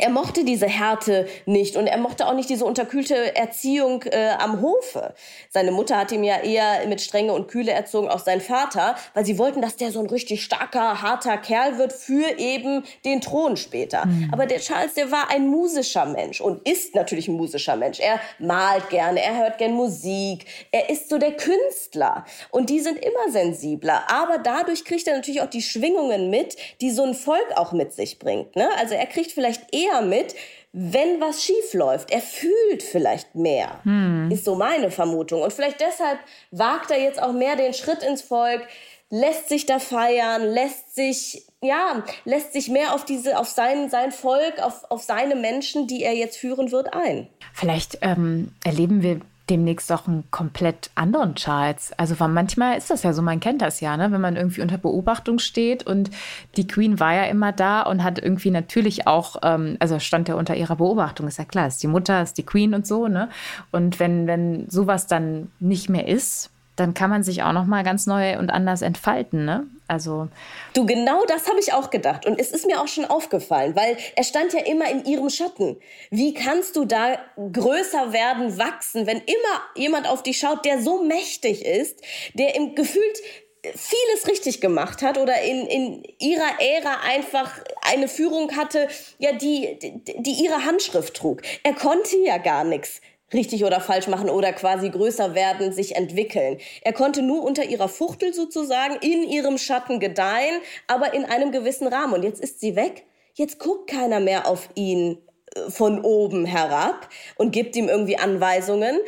[0.00, 4.60] er mochte diese Härte nicht und er mochte auch nicht diese unterkühlte Erziehung äh, am
[4.60, 5.14] Hofe.
[5.50, 9.24] Seine Mutter hat ihm ja eher mit Strenge und Kühle erzogen, auch sein Vater, weil
[9.24, 13.56] sie wollten, dass der so ein richtig starker, harter Kerl wird für eben den Thron
[13.56, 14.06] später.
[14.06, 14.30] Mhm.
[14.32, 18.00] Aber der Charles, der war ein musischer Mensch und ist natürlich ein musischer Mensch.
[18.00, 22.98] Er malt gerne, er hört gern Musik, er ist so der Künstler und die sind
[22.98, 24.02] immer sensibler.
[24.10, 27.92] Aber dadurch kriegt er natürlich auch die Schwingungen mit, die so ein Volk auch mit
[27.92, 28.56] sich bringt.
[28.56, 28.68] Ne?
[28.78, 30.34] Also er kriegt vielleicht eher eher mit,
[30.72, 32.10] wenn was schief läuft.
[32.10, 34.30] Er fühlt vielleicht mehr, hm.
[34.30, 35.42] ist so meine Vermutung.
[35.42, 36.18] Und vielleicht deshalb
[36.50, 38.62] wagt er jetzt auch mehr den Schritt ins Volk,
[39.10, 44.12] lässt sich da feiern, lässt sich, ja, lässt sich mehr auf diese, auf sein, sein
[44.12, 47.28] Volk, auf, auf seine Menschen, die er jetzt führen wird, ein.
[47.54, 51.92] Vielleicht ähm, erleben wir demnächst auch einen komplett anderen Charles.
[51.96, 54.12] Also manchmal ist das ja so, man kennt das ja, ne?
[54.12, 56.10] wenn man irgendwie unter Beobachtung steht und
[56.56, 60.34] die Queen war ja immer da und hat irgendwie natürlich auch, ähm, also stand ja
[60.34, 63.28] unter ihrer Beobachtung, ist ja klar, ist die Mutter, ist die Queen und so, ne?
[63.72, 67.82] Und wenn, wenn sowas dann nicht mehr ist, dann kann man sich auch noch mal
[67.84, 69.66] ganz neu und anders entfalten, ne?
[69.88, 70.28] Also
[70.74, 73.96] du genau das habe ich auch gedacht und es ist mir auch schon aufgefallen, weil
[74.14, 75.80] er stand ja immer in ihrem Schatten.
[76.10, 81.02] Wie kannst du da größer werden, wachsen, wenn immer jemand auf dich schaut, der so
[81.02, 82.02] mächtig ist,
[82.34, 83.18] der im gefühlt
[83.62, 87.50] vieles richtig gemacht hat oder in, in ihrer Ära einfach
[87.82, 91.42] eine Führung hatte, ja, die, die, die ihre Handschrift trug.
[91.62, 93.00] Er konnte ja gar nichts
[93.32, 96.58] richtig oder falsch machen oder quasi größer werden, sich entwickeln.
[96.82, 101.86] Er konnte nur unter ihrer Fuchtel sozusagen in ihrem Schatten gedeihen, aber in einem gewissen
[101.86, 102.14] Rahmen.
[102.14, 103.04] Und jetzt ist sie weg.
[103.34, 105.18] Jetzt guckt keiner mehr auf ihn
[105.54, 108.98] äh, von oben herab und gibt ihm irgendwie Anweisungen,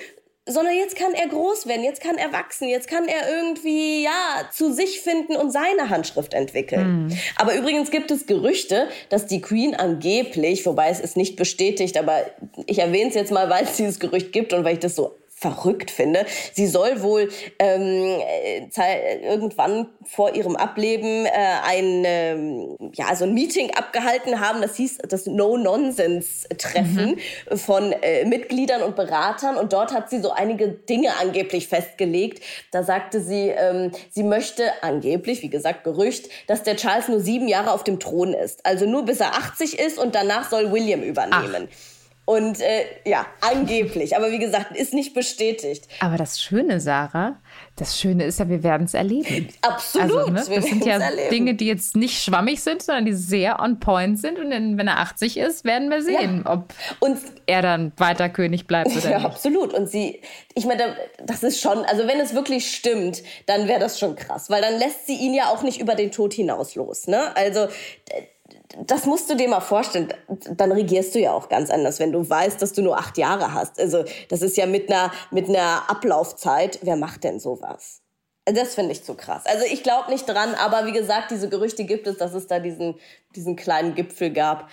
[0.46, 4.48] sondern jetzt kann er groß werden, jetzt kann er wachsen, jetzt kann er irgendwie ja
[4.50, 7.04] zu sich finden und seine Handschrift entwickeln.
[7.04, 7.18] Mhm.
[7.36, 12.22] Aber übrigens gibt es Gerüchte, dass die Queen angeblich, wobei es ist nicht bestätigt, aber
[12.66, 15.16] ich erwähne es jetzt mal, weil es dieses Gerücht gibt und weil ich das so
[15.40, 16.26] verrückt finde.
[16.52, 18.20] Sie soll wohl ähm,
[19.22, 21.30] irgendwann vor ihrem Ableben äh,
[21.64, 24.60] ein, ähm, ja, so ein Meeting abgehalten haben.
[24.60, 27.16] Das hieß das No-Nonsense-Treffen
[27.50, 27.56] mhm.
[27.56, 29.56] von äh, Mitgliedern und Beratern.
[29.56, 32.42] Und dort hat sie so einige Dinge angeblich festgelegt.
[32.70, 37.48] Da sagte sie, ähm, sie möchte angeblich, wie gesagt, Gerücht, dass der Charles nur sieben
[37.48, 38.66] Jahre auf dem Thron ist.
[38.66, 41.68] Also nur bis er 80 ist und danach soll William übernehmen.
[41.70, 41.99] Ach.
[42.30, 44.16] Und äh, ja, angeblich.
[44.16, 45.88] Aber wie gesagt, ist nicht bestätigt.
[45.98, 47.40] Aber das Schöne, Sarah,
[47.74, 49.48] das Schöne ist ja, wir werden es erleben.
[49.62, 50.28] Absolut.
[50.28, 51.30] Also, ne, das sind ja erleben.
[51.30, 54.38] Dinge, die jetzt nicht schwammig sind, sondern die sehr on point sind.
[54.38, 56.52] Und wenn er 80 ist, werden wir sehen, ja.
[56.52, 59.26] ob und, er dann weiter König bleibt oder ja, nicht.
[59.26, 59.74] Absolut.
[59.74, 60.20] Und sie,
[60.54, 64.50] ich meine, das ist schon, also wenn es wirklich stimmt, dann wäre das schon krass.
[64.50, 67.08] Weil dann lässt sie ihn ja auch nicht über den Tod hinaus los.
[67.08, 67.34] Ne?
[67.34, 67.66] Also
[68.86, 70.08] das musst du dir mal vorstellen.
[70.56, 73.52] Dann regierst du ja auch ganz anders, wenn du weißt, dass du nur acht Jahre
[73.52, 73.80] hast.
[73.80, 76.78] Also das ist ja mit einer, mit einer Ablaufzeit.
[76.82, 78.02] Wer macht denn sowas?
[78.44, 79.44] Das finde ich zu krass.
[79.46, 82.58] Also ich glaube nicht dran, aber wie gesagt, diese Gerüchte gibt es, dass es da
[82.58, 82.94] diesen,
[83.36, 84.68] diesen kleinen Gipfel gab.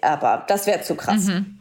[0.00, 1.26] Aber das wäre zu krass.
[1.26, 1.58] Mhm.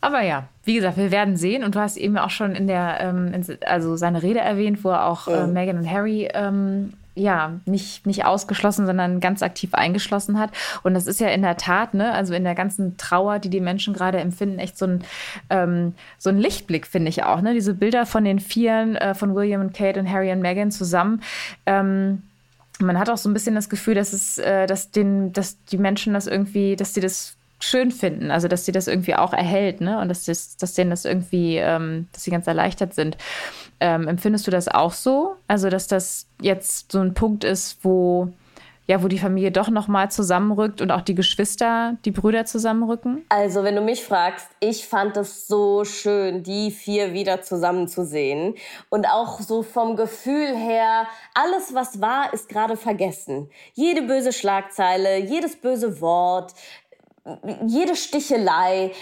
[0.00, 1.64] Aber ja, wie gesagt, wir werden sehen.
[1.64, 5.06] Und du hast eben auch schon in der, ähm, also seine Rede erwähnt, wo er
[5.06, 10.50] auch äh, Meghan und Harry ähm, ja, nicht, nicht ausgeschlossen, sondern ganz aktiv eingeschlossen hat.
[10.82, 13.60] Und das ist ja in der Tat, ne, also in der ganzen Trauer, die die
[13.60, 15.04] Menschen gerade empfinden, echt so ein,
[15.50, 17.40] ähm, so ein Lichtblick, finde ich auch.
[17.40, 17.54] Ne?
[17.54, 21.22] Diese Bilder von den Vieren, äh, von William und Kate und Harry und Meghan zusammen.
[21.66, 22.22] Ähm,
[22.80, 25.78] man hat auch so ein bisschen das Gefühl, dass es, äh, dass den, dass die
[25.78, 29.80] Menschen das irgendwie, dass sie das schön finden, also dass sie das irgendwie auch erhält,
[29.80, 29.98] ne?
[29.98, 33.16] Und dass, das, dass denen das irgendwie, ähm, dass sie ganz erleichtert sind.
[33.80, 35.36] Ähm, empfindest du das auch so?
[35.46, 38.32] Also, dass das jetzt so ein Punkt ist, wo
[38.88, 43.22] ja, wo die Familie doch noch mal zusammenrückt und auch die Geschwister, die Brüder zusammenrücken?
[43.28, 48.54] Also, wenn du mich fragst, ich fand es so schön, die vier wieder zusammenzusehen
[48.88, 53.50] und auch so vom Gefühl her, alles was war, ist gerade vergessen.
[53.74, 56.54] Jede böse Schlagzeile, jedes böse Wort,
[57.66, 58.92] jede Stichelei,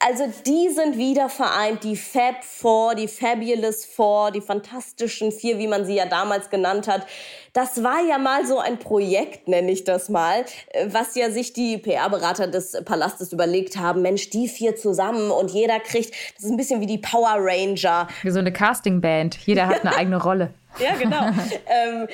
[0.00, 5.66] also die sind wieder vereint, die Fab Four, die Fabulous Four, die fantastischen vier, wie
[5.66, 7.06] man sie ja damals genannt hat.
[7.52, 11.52] Das war ja mal so ein Projekt, nenne ich das mal, äh, was ja sich
[11.52, 14.02] die PR-Berater des Palastes überlegt haben.
[14.02, 18.06] Mensch, die vier zusammen und jeder kriegt, das ist ein bisschen wie die Power Ranger.
[18.22, 19.38] Wie so eine Castingband.
[19.46, 20.54] Jeder hat eine eigene Rolle.
[20.78, 21.26] ja, genau.
[21.66, 22.06] ähm,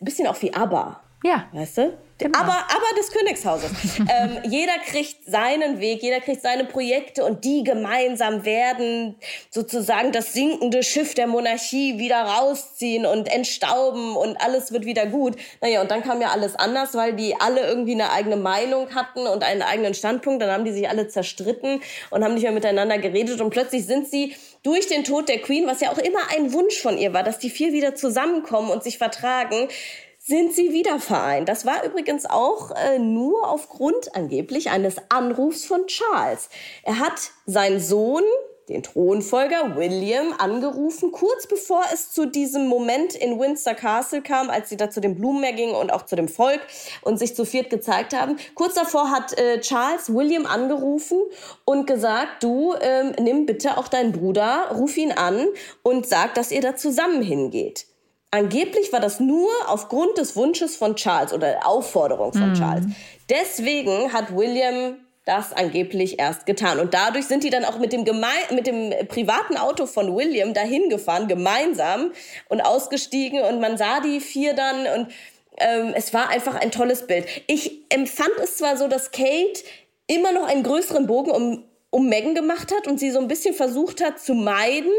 [0.00, 1.00] bisschen auch wie ABBA.
[1.24, 1.46] Ja.
[1.52, 1.92] Weißt du?
[2.22, 2.38] Genau.
[2.38, 3.70] Aber, aber des Königshauses.
[3.98, 9.16] ähm, jeder kriegt seinen Weg, jeder kriegt seine Projekte und die gemeinsam werden
[9.50, 15.34] sozusagen das sinkende Schiff der Monarchie wieder rausziehen und entstauben und alles wird wieder gut.
[15.60, 19.26] Naja, und dann kam ja alles anders, weil die alle irgendwie eine eigene Meinung hatten
[19.26, 20.42] und einen eigenen Standpunkt.
[20.42, 21.80] Dann haben die sich alle zerstritten
[22.10, 25.66] und haben nicht mehr miteinander geredet und plötzlich sind sie durch den Tod der Queen,
[25.66, 28.84] was ja auch immer ein Wunsch von ihr war, dass die vier wieder zusammenkommen und
[28.84, 29.68] sich vertragen,
[30.24, 31.48] sind sie wieder vereint.
[31.48, 36.48] Das war übrigens auch äh, nur aufgrund angeblich eines Anrufs von Charles.
[36.84, 38.22] Er hat seinen Sohn,
[38.68, 44.68] den Thronfolger William, angerufen, kurz bevor es zu diesem Moment in Windsor Castle kam, als
[44.68, 46.60] sie da zu den Blumenmeer gingen und auch zu dem Volk
[47.02, 48.36] und sich zu viert gezeigt haben.
[48.54, 51.20] Kurz davor hat äh, Charles William angerufen
[51.64, 55.48] und gesagt, du ähm, nimm bitte auch deinen Bruder, ruf ihn an
[55.82, 57.86] und sag, dass ihr da zusammen hingeht.
[58.34, 62.54] Angeblich war das nur aufgrund des Wunsches von Charles oder der Aufforderung von mm.
[62.54, 62.86] Charles.
[63.28, 66.80] Deswegen hat William das angeblich erst getan.
[66.80, 70.54] Und dadurch sind die dann auch mit dem, Geme mit dem privaten Auto von William
[70.54, 72.12] dahin gefahren, gemeinsam
[72.48, 73.42] und ausgestiegen.
[73.42, 75.12] Und man sah die vier dann und
[75.58, 77.26] ähm, es war einfach ein tolles Bild.
[77.46, 79.62] Ich empfand es zwar so, dass Kate
[80.06, 83.54] immer noch einen größeren Bogen um um Megan gemacht hat und sie so ein bisschen
[83.54, 84.90] versucht hat zu meiden.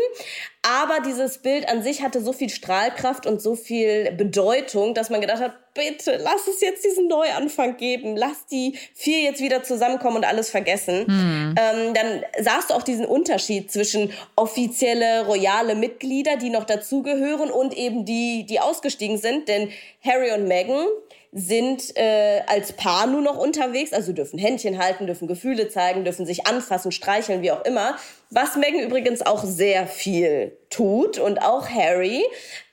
[0.62, 5.20] Aber dieses Bild an sich hatte so viel Strahlkraft und so viel Bedeutung, dass man
[5.20, 8.16] gedacht hat, bitte lass es jetzt diesen Neuanfang geben.
[8.16, 11.08] Lass die vier jetzt wieder zusammenkommen und alles vergessen.
[11.08, 11.56] Hm.
[11.58, 17.76] Ähm, dann sahst du auch diesen Unterschied zwischen offizielle, royale Mitglieder, die noch dazugehören und
[17.76, 19.48] eben die, die ausgestiegen sind.
[19.48, 19.70] Denn
[20.06, 20.86] Harry und Meghan
[21.34, 26.28] sind äh, als Paar nur noch unterwegs, also dürfen Händchen halten, dürfen Gefühle zeigen, dürfen
[26.28, 27.98] sich anfassen, streicheln, wie auch immer.
[28.30, 32.24] Was Megan übrigens auch sehr viel tut und auch Harry.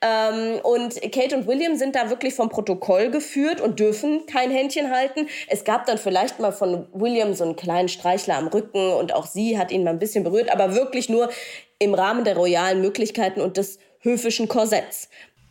[0.03, 4.91] Ähm, und Kate und William sind da wirklich vom Protokoll geführt und dürfen kein Händchen
[4.91, 5.29] halten.
[5.49, 9.27] Es gab dann vielleicht mal von William so einen kleinen Streichler am Rücken und auch
[9.27, 11.31] sie hat ihn mal ein bisschen berührt, aber wirklich nur
[11.79, 15.09] im Rahmen der royalen Möglichkeiten und des höfischen Korsetts.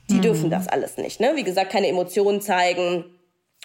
[0.09, 0.21] Die mhm.
[0.21, 1.19] dürfen das alles nicht.
[1.19, 1.33] Ne?
[1.35, 3.05] Wie gesagt, keine Emotionen zeigen.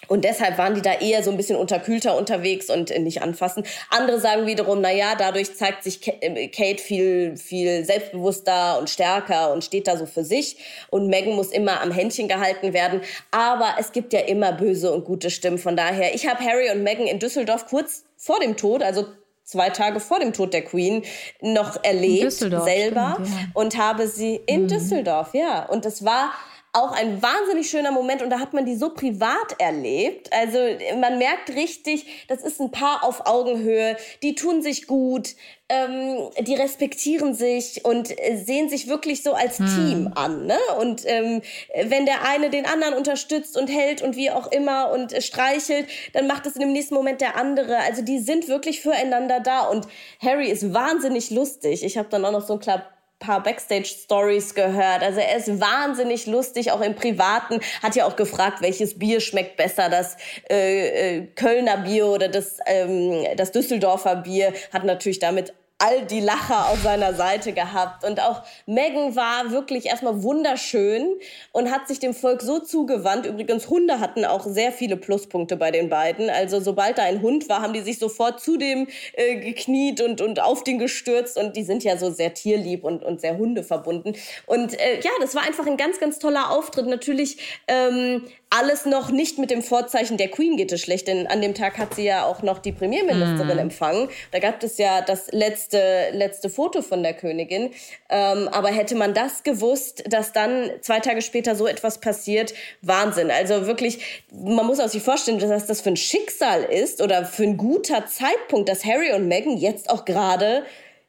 [0.07, 3.63] Und deshalb waren die da eher so ein bisschen unterkühlter unterwegs und nicht anfassen.
[3.89, 9.51] Andere sagen wiederum, na ja, dadurch zeigt sich äh, Kate viel, viel selbstbewusster und stärker
[9.51, 10.57] und steht da so für sich.
[10.91, 13.01] Und Megan muss immer am Händchen gehalten werden.
[13.31, 15.57] Aber es gibt ja immer böse und gute Stimmen.
[15.57, 19.05] Von daher, ich habe Harry und Megan in Düsseldorf kurz vor dem Tod, also
[19.45, 21.03] zwei Tage vor dem Tod der Queen
[21.39, 23.47] noch erlebt selber stimmt, ja.
[23.53, 24.67] und habe sie in mhm.
[24.67, 25.65] Düsseldorf, ja.
[25.65, 26.31] Und das war
[26.75, 30.31] auch ein wahnsinnig schöner Moment und da hat man die so privat erlebt.
[30.33, 30.59] Also
[30.99, 35.35] man merkt richtig, das ist ein Paar auf Augenhöhe, die tun sich gut,
[35.69, 39.65] ähm, die respektieren sich und sehen sich wirklich so als hm.
[39.67, 40.45] Team an.
[40.45, 40.57] Ne?
[40.79, 41.41] Und ähm,
[41.85, 46.27] wenn der eine den anderen unterstützt und hält und wie auch immer und streichelt, dann
[46.27, 47.77] macht es in dem nächsten Moment der andere.
[47.77, 49.87] Also die sind wirklich füreinander da und
[50.21, 51.83] Harry ist wahnsinnig lustig.
[51.83, 55.01] Ich habe dann auch noch so ein kleines paar Backstage-Stories gehört.
[55.01, 57.59] Also er ist wahnsinnig lustig, auch im Privaten.
[57.81, 60.17] Hat ja auch gefragt, welches Bier schmeckt besser, das
[60.49, 64.53] äh, äh, Kölner Bier oder das, ähm, das Düsseldorfer Bier.
[64.71, 68.05] Hat natürlich damit all die Lacher auf seiner Seite gehabt.
[68.05, 71.15] Und auch Megan war wirklich erstmal wunderschön
[71.51, 73.25] und hat sich dem Volk so zugewandt.
[73.25, 76.29] Übrigens, Hunde hatten auch sehr viele Pluspunkte bei den beiden.
[76.29, 80.21] Also sobald da ein Hund war, haben die sich sofort zu dem äh, gekniet und,
[80.21, 81.37] und auf den gestürzt.
[81.37, 84.15] Und die sind ja so sehr tierlieb und, und sehr hundeverbunden.
[84.45, 86.87] Und äh, ja, das war einfach ein ganz, ganz toller Auftritt.
[86.87, 91.41] Natürlich ähm, alles noch nicht mit dem Vorzeichen der Queen geht es schlecht, denn an
[91.41, 93.59] dem Tag hat sie ja auch noch die Premierministerin mm.
[93.59, 94.09] empfangen.
[94.31, 97.71] Da gab es ja das letzte, letzte Foto von der Königin.
[98.09, 103.31] Ähm, aber hätte man das gewusst, dass dann zwei Tage später so etwas passiert, Wahnsinn.
[103.31, 107.43] Also wirklich, man muss auch sich vorstellen, dass das für ein Schicksal ist oder für
[107.43, 110.63] ein guter Zeitpunkt, dass Harry und Meghan jetzt auch gerade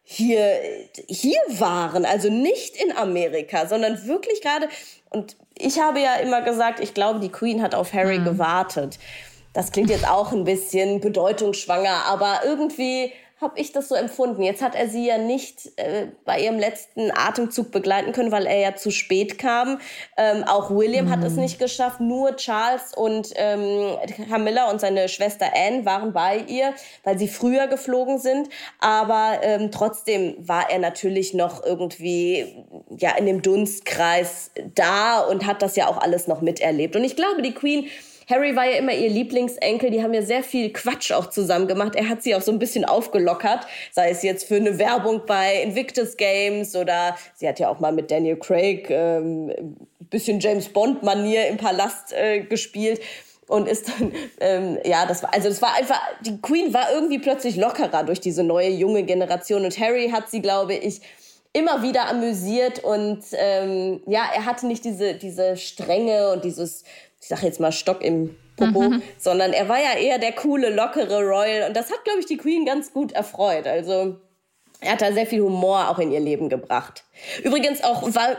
[0.08, 0.60] hier,
[1.08, 4.68] hier waren, also nicht in Amerika, sondern wirklich gerade,
[5.10, 8.24] und ich habe ja immer gesagt, ich glaube, die Queen hat auf Harry mhm.
[8.24, 8.98] gewartet.
[9.52, 14.42] Das klingt jetzt auch ein bisschen bedeutungsschwanger, aber irgendwie habe ich das so empfunden.
[14.42, 18.58] Jetzt hat er sie ja nicht äh, bei ihrem letzten Atemzug begleiten können, weil er
[18.58, 19.78] ja zu spät kam.
[20.16, 21.10] Ähm, auch William mhm.
[21.10, 21.42] hat es mhm.
[21.42, 22.00] nicht geschafft.
[22.00, 23.98] Nur Charles und ähm,
[24.30, 26.72] Camilla und seine Schwester Anne waren bei ihr,
[27.04, 28.48] weil sie früher geflogen sind.
[28.80, 32.64] Aber ähm, trotzdem war er natürlich noch irgendwie
[32.96, 36.96] ja in dem Dunstkreis da und hat das ja auch alles noch miterlebt.
[36.96, 37.86] Und ich glaube, die Queen
[38.28, 39.90] Harry war ja immer ihr Lieblingsenkel.
[39.90, 41.94] Die haben ja sehr viel Quatsch auch zusammen gemacht.
[41.94, 45.62] Er hat sie auch so ein bisschen aufgelockert, sei es jetzt für eine Werbung bei
[45.62, 49.52] Invictus Games oder sie hat ja auch mal mit Daniel Craig ähm,
[50.10, 53.00] bisschen James Bond-Manier im Palast äh, gespielt
[53.48, 57.18] und ist dann ähm, ja das war also das war einfach die Queen war irgendwie
[57.18, 61.00] plötzlich lockerer durch diese neue junge Generation und Harry hat sie glaube ich
[61.52, 66.84] immer wieder amüsiert und ähm, ja er hatte nicht diese diese Strenge und dieses
[67.26, 69.02] ich sag jetzt mal Stock im Popo, mhm.
[69.18, 71.66] sondern er war ja eher der coole, lockere Royal.
[71.66, 73.66] Und das hat, glaube ich, die Queen ganz gut erfreut.
[73.66, 74.14] Also
[74.78, 77.02] er hat da sehr viel Humor auch in ihr Leben gebracht.
[77.42, 78.36] Übrigens auch, weil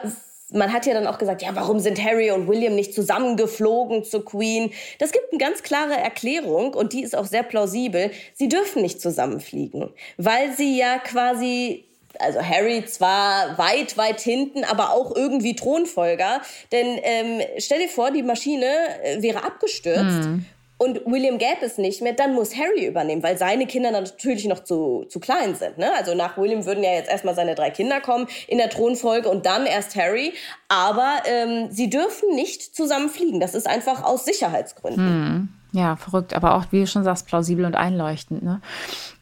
[0.54, 4.23] man hat ja dann auch gesagt, ja, warum sind Harry und William nicht zusammengeflogen zur
[4.23, 4.71] Queen?
[5.00, 8.12] Das gibt eine ganz klare Erklärung und die ist auch sehr plausibel.
[8.36, 11.87] Sie dürfen nicht zusammenfliegen, weil sie ja quasi
[12.20, 16.42] also Harry zwar weit, weit hinten, aber auch irgendwie Thronfolger.
[16.72, 18.66] Denn ähm, stell dir vor, die Maschine
[19.04, 20.28] äh, wäre abgestürzt.
[20.28, 20.46] Mhm.
[20.80, 24.64] Und William gäbe es nicht mehr, dann muss Harry übernehmen, weil seine Kinder natürlich noch
[24.64, 25.80] zu, zu klein sind.
[25.80, 25.92] Ne?
[25.96, 29.48] Also nach William würden ja jetzt erstmal seine drei Kinder kommen in der Thronfolge und
[29.48, 30.34] dann erst Harry.
[30.68, 33.40] Aber ähm, sie dürfen nicht zusammen fliegen.
[33.40, 35.06] Das ist einfach aus Sicherheitsgründen.
[35.06, 35.50] Mhm.
[35.74, 38.42] Ja, verrückt, aber auch, wie du schon sagst, plausibel und einleuchtend.
[38.42, 38.62] Ne?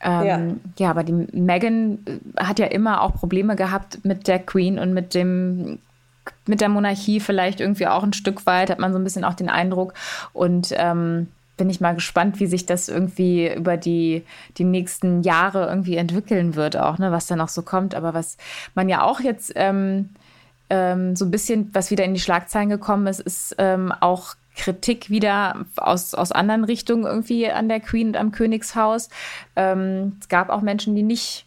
[0.01, 0.85] Ähm, ja.
[0.85, 4.93] ja, aber die Meghan äh, hat ja immer auch Probleme gehabt mit der Queen und
[4.93, 5.79] mit dem
[6.47, 9.35] mit der Monarchie vielleicht irgendwie auch ein Stück weit, hat man so ein bisschen auch
[9.35, 9.93] den Eindruck.
[10.33, 11.27] Und ähm,
[11.57, 14.23] bin ich mal gespannt, wie sich das irgendwie über die,
[14.57, 17.95] die nächsten Jahre irgendwie entwickeln wird, auch, ne, was da noch so kommt.
[17.95, 18.37] Aber was
[18.73, 20.09] man ja auch jetzt ähm,
[20.69, 25.09] ähm, so ein bisschen, was wieder in die Schlagzeilen gekommen ist, ist ähm, auch Kritik
[25.09, 29.09] wieder aus, aus anderen Richtungen irgendwie an der Queen und am Königshaus.
[29.55, 31.45] Ähm, es gab auch Menschen, die nicht,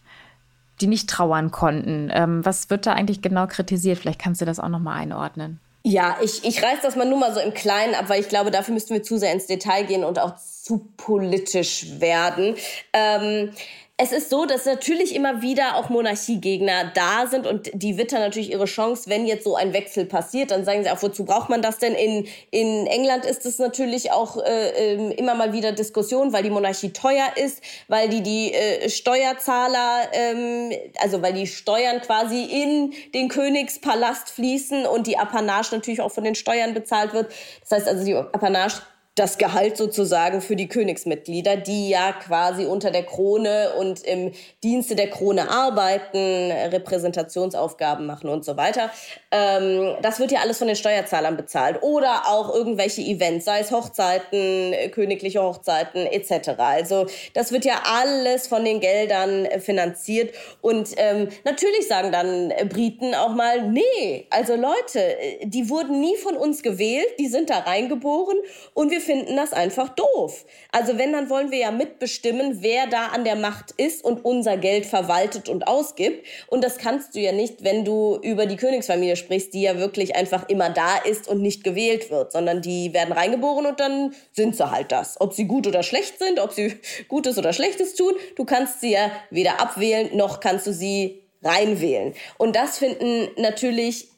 [0.81, 2.11] die nicht trauern konnten.
[2.13, 3.99] Ähm, was wird da eigentlich genau kritisiert?
[3.99, 5.61] Vielleicht kannst du das auch nochmal einordnen.
[5.85, 8.51] Ja, ich, ich reiß das mal nur mal so im Kleinen ab, weil ich glaube,
[8.51, 10.35] dafür müssten wir zu sehr ins Detail gehen und auch
[10.69, 12.55] zu politisch werden.
[12.93, 13.53] Ähm,
[14.01, 18.53] es ist so, dass natürlich immer wieder auch Monarchiegegner da sind und die wittern natürlich
[18.53, 21.63] ihre Chance, wenn jetzt so ein Wechsel passiert, dann sagen sie auch, wozu braucht man
[21.63, 21.95] das denn?
[21.95, 26.51] In, in England ist es natürlich auch äh, ähm, immer mal wieder Diskussion, weil die
[26.51, 32.93] Monarchie teuer ist, weil die die äh, Steuerzahler, ähm, also weil die Steuern quasi in
[33.15, 37.33] den Königspalast fließen und die Apanage natürlich auch von den Steuern bezahlt wird.
[37.63, 38.83] Das heißt also, die Apanage
[39.19, 44.95] das Gehalt sozusagen für die Königsmitglieder, die ja quasi unter der Krone und im Dienste
[44.95, 48.91] der Krone arbeiten, Repräsentationsaufgaben machen und so weiter.
[49.31, 51.83] Ähm, das wird ja alles von den Steuerzahlern bezahlt.
[51.83, 56.51] Oder auch irgendwelche Events, sei es Hochzeiten, königliche Hochzeiten etc.
[56.59, 60.35] Also das wird ja alles von den Geldern finanziert.
[60.61, 66.37] Und ähm, natürlich sagen dann Briten auch mal, nee, also Leute, die wurden nie von
[66.37, 68.39] uns gewählt, die sind da reingeboren
[68.75, 70.45] und wir finden das einfach doof.
[70.71, 74.59] Also wenn, dann wollen wir ja mitbestimmen, wer da an der Macht ist und unser
[74.59, 76.27] Geld verwaltet und ausgibt.
[76.49, 80.15] Und das kannst du ja nicht, wenn du über die Königsfamilie sprichst, die ja wirklich
[80.15, 84.55] einfach immer da ist und nicht gewählt wird, sondern die werden reingeboren und dann sind
[84.55, 85.19] sie halt das.
[85.19, 88.93] Ob sie gut oder schlecht sind, ob sie Gutes oder Schlechtes tun, du kannst sie
[88.93, 92.13] ja weder abwählen, noch kannst du sie reinwählen.
[92.37, 94.09] Und das finden natürlich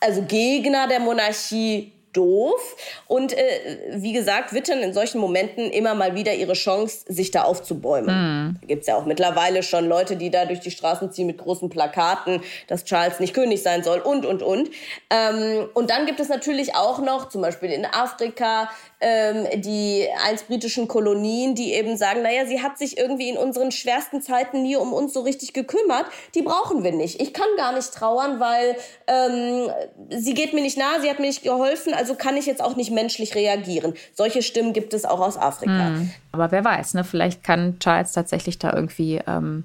[0.00, 2.76] also Gegner der Monarchie doof.
[3.06, 7.42] Und äh, wie gesagt, wittern in solchen Momenten immer mal wieder ihre Chance, sich da
[7.42, 8.14] aufzubäumen.
[8.14, 8.56] Mhm.
[8.60, 11.38] Da gibt es ja auch mittlerweile schon Leute, die da durch die Straßen ziehen mit
[11.38, 14.70] großen Plakaten, dass Charles nicht König sein soll und, und, und.
[15.10, 18.70] Ähm, und dann gibt es natürlich auch noch, zum Beispiel in Afrika,
[19.00, 23.72] ähm, die einst britischen Kolonien, die eben sagen, naja, sie hat sich irgendwie in unseren
[23.72, 26.06] schwersten Zeiten nie um uns so richtig gekümmert.
[26.34, 27.20] Die brauchen wir nicht.
[27.20, 28.76] Ich kann gar nicht trauern, weil
[29.08, 29.70] ähm,
[30.10, 32.74] sie geht mir nicht nahe, sie hat mir nicht geholfen, also kann ich jetzt auch
[32.74, 33.94] nicht menschlich reagieren.
[34.12, 35.86] Solche Stimmen gibt es auch aus Afrika.
[35.86, 36.10] Hm.
[36.32, 37.04] Aber wer weiß, ne?
[37.04, 39.64] Vielleicht kann Charles tatsächlich da irgendwie ähm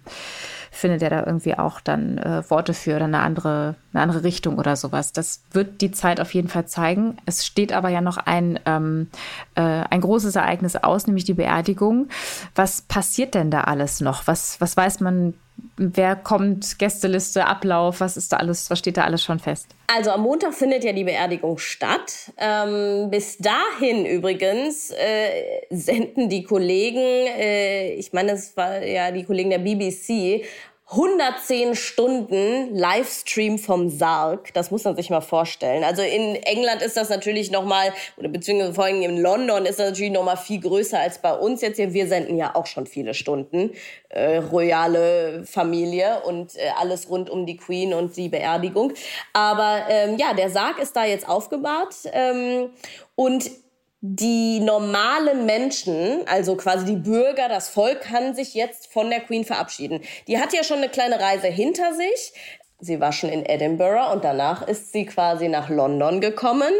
[0.69, 4.60] findet er da irgendwie auch dann äh, Worte für oder eine andere, eine andere Richtung
[4.60, 5.12] oder sowas.
[5.12, 7.17] Das wird die Zeit auf jeden Fall zeigen.
[7.26, 9.10] Es steht aber ja noch ein, ähm,
[9.56, 12.10] äh, ein großes Ereignis aus, nämlich die Beerdigung.
[12.54, 14.28] Was passiert denn da alles noch?
[14.28, 15.34] Was, was weiß man
[15.78, 19.67] wer kommt, Gästeliste, Ablauf, was ist da alles, was steht da alles schon fest?
[19.88, 22.32] Also am Montag findet ja die Beerdigung statt.
[22.38, 29.23] Ähm, bis dahin übrigens äh, senden die Kollegen, äh, ich meine, es war ja die
[29.23, 30.44] Kollegen der BBC,
[30.90, 34.54] 110 Stunden Livestream vom Sarg.
[34.54, 35.83] Das muss man sich mal vorstellen.
[35.83, 39.79] Also in England ist das natürlich noch mal oder beziehungsweise vor allem in London ist
[39.79, 41.94] das natürlich noch mal viel größer als bei uns jetzt hier.
[41.94, 43.71] Wir senden ja auch schon viele Stunden
[44.08, 48.94] äh, royale Familie und äh, alles rund um die Queen und die Beerdigung.
[49.33, 52.69] Aber ähm, ja, der Sarg ist da jetzt aufgebahrt ähm,
[53.15, 53.52] und
[54.02, 59.43] die normalen Menschen, also quasi die Bürger, das Volk kann sich jetzt von der Queen
[59.43, 60.02] verabschieden.
[60.27, 62.33] Die hat ja schon eine kleine Reise hinter sich.
[62.79, 66.71] Sie war schon in Edinburgh und danach ist sie quasi nach London gekommen.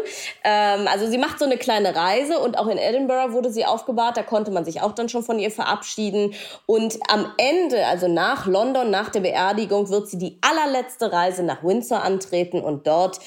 [0.44, 4.16] Ähm, also sie macht so eine kleine Reise und auch in Edinburgh wurde sie aufgebahrt.
[4.16, 6.34] Da konnte man sich auch dann schon von ihr verabschieden.
[6.66, 11.64] Und am Ende, also nach London, nach der Beerdigung, wird sie die allerletzte Reise nach
[11.64, 13.18] Windsor antreten und dort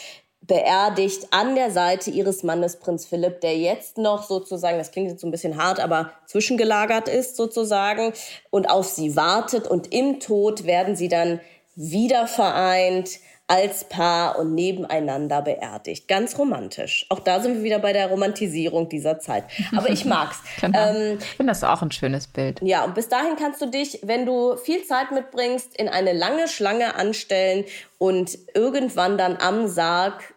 [0.42, 5.22] beerdigt an der Seite ihres Mannes Prinz Philipp, der jetzt noch sozusagen, das klingt jetzt
[5.22, 8.14] so ein bisschen hart, aber zwischengelagert ist sozusagen
[8.50, 9.68] und auf sie wartet.
[9.68, 11.40] Und im Tod werden sie dann
[11.76, 13.20] wieder vereint
[13.52, 16.08] als Paar und nebeneinander beerdigt.
[16.08, 17.06] Ganz romantisch.
[17.10, 19.44] Auch da sind wir wieder bei der Romantisierung dieser Zeit.
[19.76, 20.38] Aber ich mag's.
[20.62, 20.80] genau.
[20.80, 22.62] ähm, ich finde das auch ein schönes Bild.
[22.64, 26.48] Ja, und bis dahin kannst du dich, wenn du viel Zeit mitbringst, in eine lange
[26.48, 27.66] Schlange anstellen
[27.98, 30.34] und irgendwann dann am Sarg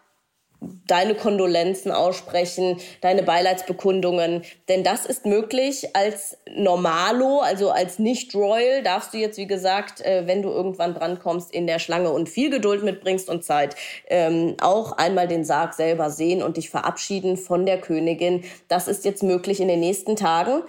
[0.86, 4.42] deine Kondolenzen aussprechen, deine Beileidsbekundungen.
[4.68, 10.26] Denn das ist möglich als Normalo, also als Nicht-Royal, darfst du jetzt, wie gesagt, äh,
[10.26, 13.76] wenn du irgendwann drankommst, in der Schlange und viel Geduld mitbringst und Zeit,
[14.08, 18.44] ähm, auch einmal den Sarg selber sehen und dich verabschieden von der Königin.
[18.68, 20.62] Das ist jetzt möglich in den nächsten Tagen.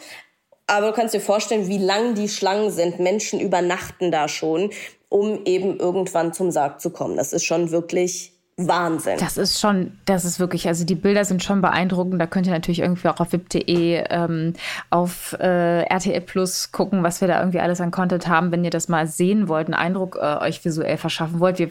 [0.67, 2.99] Aber du kannst dir vorstellen, wie lang die Schlangen sind.
[2.99, 4.71] Menschen übernachten da schon,
[5.09, 7.17] um eben irgendwann zum Sarg zu kommen.
[7.17, 9.17] Das ist schon wirklich Wahnsinn.
[9.19, 12.21] Das ist schon, das ist wirklich, also die Bilder sind schon beeindruckend.
[12.21, 14.53] Da könnt ihr natürlich irgendwie auch auf wip.de, ähm,
[14.89, 18.69] auf äh, RTL Plus gucken, was wir da irgendwie alles an Content haben, wenn ihr
[18.69, 21.59] das mal sehen wollt, einen Eindruck äh, euch visuell verschaffen wollt.
[21.59, 21.69] Wir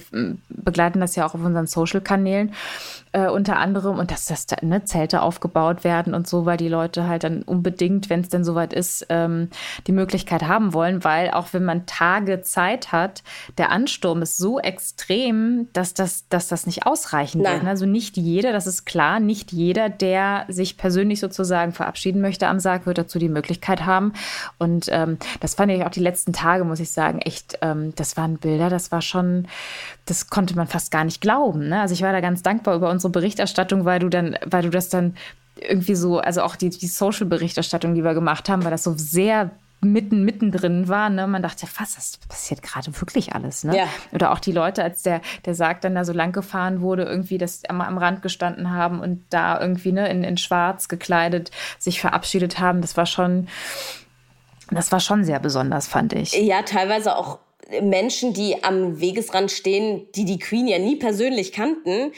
[0.51, 2.53] begleiten das ja auch auf unseren Social-Kanälen
[3.15, 6.69] äh, unter anderem und dass das da, ne, Zelte aufgebaut werden und so, weil die
[6.69, 9.49] Leute halt dann unbedingt, wenn es denn soweit ist, ähm,
[9.87, 13.23] die Möglichkeit haben wollen, weil auch wenn man Tage Zeit hat,
[13.57, 17.61] der Ansturm ist so extrem, dass das, dass das nicht nicht ausreichen Nein.
[17.61, 17.67] wird.
[17.67, 22.61] Also nicht jeder, das ist klar, nicht jeder, der sich persönlich sozusagen verabschieden möchte am
[22.61, 24.13] Sarg, wird dazu die Möglichkeit haben.
[24.59, 28.17] Und ähm, das fand ich auch die letzten Tage, muss ich sagen, echt, ähm, das
[28.17, 29.47] waren Bilder, das war schon,
[30.07, 31.69] das konnte man fast gar nicht glauben.
[31.69, 31.81] Ne?
[31.81, 34.89] Also ich war da ganz dankbar über unsere Berichterstattung, weil du dann, weil du das
[34.89, 35.15] dann
[35.57, 39.51] irgendwie so, also auch die, die Social-Berichterstattung, die wir gemacht haben, war das so sehr
[39.85, 41.11] mitten, mittendrin war.
[41.11, 41.27] Ne?
[41.27, 43.65] Man dachte, was, das passiert gerade wirklich alles.
[43.65, 43.77] Ne?
[43.77, 43.89] Ja.
[44.13, 47.39] Oder auch die Leute, als der, der Sarg dann da so lang gefahren wurde, irgendwie
[47.39, 52.01] das am, am Rand gestanden haben und da irgendwie ne, in, in schwarz gekleidet sich
[52.01, 52.81] verabschiedet haben.
[52.81, 53.49] Das war schon,
[54.71, 56.33] das war schon sehr besonders, fand ich.
[56.33, 57.39] Ja, teilweise auch
[57.83, 62.13] Menschen, die am Wegesrand stehen, die die Queen ja nie persönlich kannten,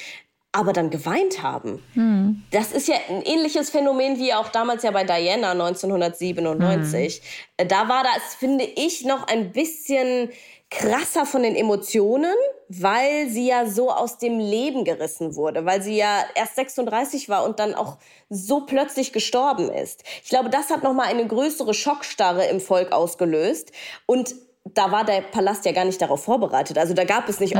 [0.56, 1.82] aber dann geweint haben.
[1.92, 2.42] Hm.
[2.50, 7.20] Das ist ja ein ähnliches Phänomen wie auch damals ja bei Diana 1997.
[7.60, 7.68] Hm.
[7.68, 10.30] Da war das, finde ich, noch ein bisschen
[10.70, 12.34] krasser von den Emotionen,
[12.68, 17.44] weil sie ja so aus dem Leben gerissen wurde, weil sie ja erst 36 war
[17.44, 17.98] und dann auch
[18.30, 20.02] so plötzlich gestorben ist.
[20.24, 23.72] Ich glaube, das hat noch mal eine größere Schockstarre im Volk ausgelöst
[24.06, 24.34] und
[24.74, 26.78] da war der Palast ja gar nicht darauf vorbereitet.
[26.78, 27.58] Also da gab es nicht mm.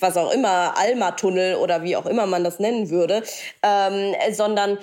[0.00, 3.22] Was auch immer, Alma-Tunnel oder wie auch immer man das nennen würde,
[3.62, 4.78] ähm, sondern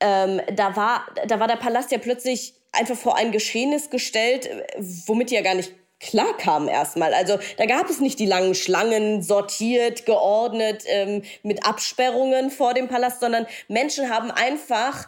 [0.00, 4.48] ähm, da, war, da war der Palast ja plötzlich einfach vor ein Geschehnis gestellt,
[5.06, 7.12] womit die ja gar nicht klar kam erstmal.
[7.12, 12.88] Also da gab es nicht die langen Schlangen sortiert, geordnet, ähm, mit Absperrungen vor dem
[12.88, 15.06] Palast, sondern Menschen haben einfach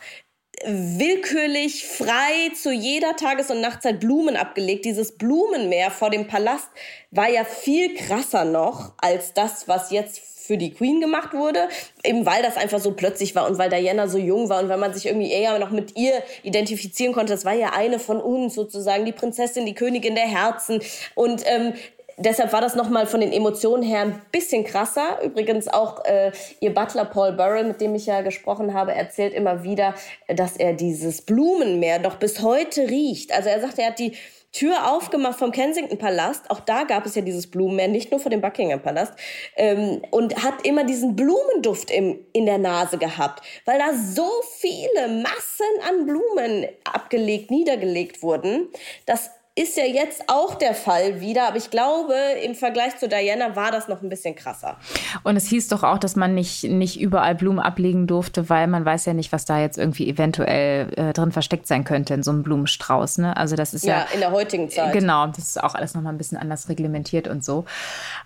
[0.65, 4.85] willkürlich frei zu jeder Tages- und Nachtzeit Blumen abgelegt.
[4.85, 6.69] Dieses Blumenmeer vor dem Palast
[7.11, 11.69] war ja viel krasser noch als das, was jetzt für die Queen gemacht wurde,
[12.05, 14.79] eben weil das einfach so plötzlich war und weil Diana so jung war und weil
[14.79, 17.33] man sich irgendwie eher noch mit ihr identifizieren konnte.
[17.33, 20.81] Das war ja eine von uns sozusagen, die Prinzessin, die Königin der Herzen.
[21.15, 21.75] Und ähm,
[22.17, 25.21] deshalb war das nochmal von den Emotionen her ein bisschen krasser.
[25.23, 29.65] Übrigens auch äh, ihr Butler Paul Burrell, mit dem ich ja gesprochen habe, erzählt immer
[29.65, 29.95] wieder,
[30.29, 33.33] dass er dieses Blumenmeer doch bis heute riecht.
[33.33, 34.13] Also er sagt, er hat die
[34.53, 36.51] Tür aufgemacht vom Kensington Palast.
[36.51, 39.15] Auch da gab es ja dieses Blumenmeer, nicht nur vor dem Buckingham Palast.
[39.57, 45.09] Ähm, und hat immer diesen Blumenduft im, in der Nase gehabt, weil da so viele
[45.09, 48.69] Massen an Blumen abgelegt, niedergelegt wurden,
[49.07, 53.55] dass ist ja jetzt auch der Fall wieder, aber ich glaube, im Vergleich zu Diana
[53.55, 54.79] war das noch ein bisschen krasser.
[55.25, 58.87] Und es hieß doch auch, dass man nicht, nicht überall Blumen ablegen durfte, weil man
[58.87, 62.31] weiß ja nicht, was da jetzt irgendwie eventuell äh, drin versteckt sein könnte in so
[62.31, 63.19] einem Blumenstrauß.
[63.19, 63.37] Ne?
[63.37, 64.95] Also das ist ja, ja in der heutigen Zeit.
[64.95, 67.67] Genau, das ist auch alles nochmal ein bisschen anders reglementiert und so.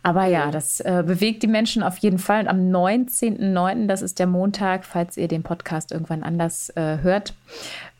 [0.04, 2.42] Aber ja, das äh, bewegt die Menschen auf jeden Fall.
[2.42, 7.34] Und am 19.09., das ist der Montag, falls ihr den Podcast irgendwann anders äh, hört,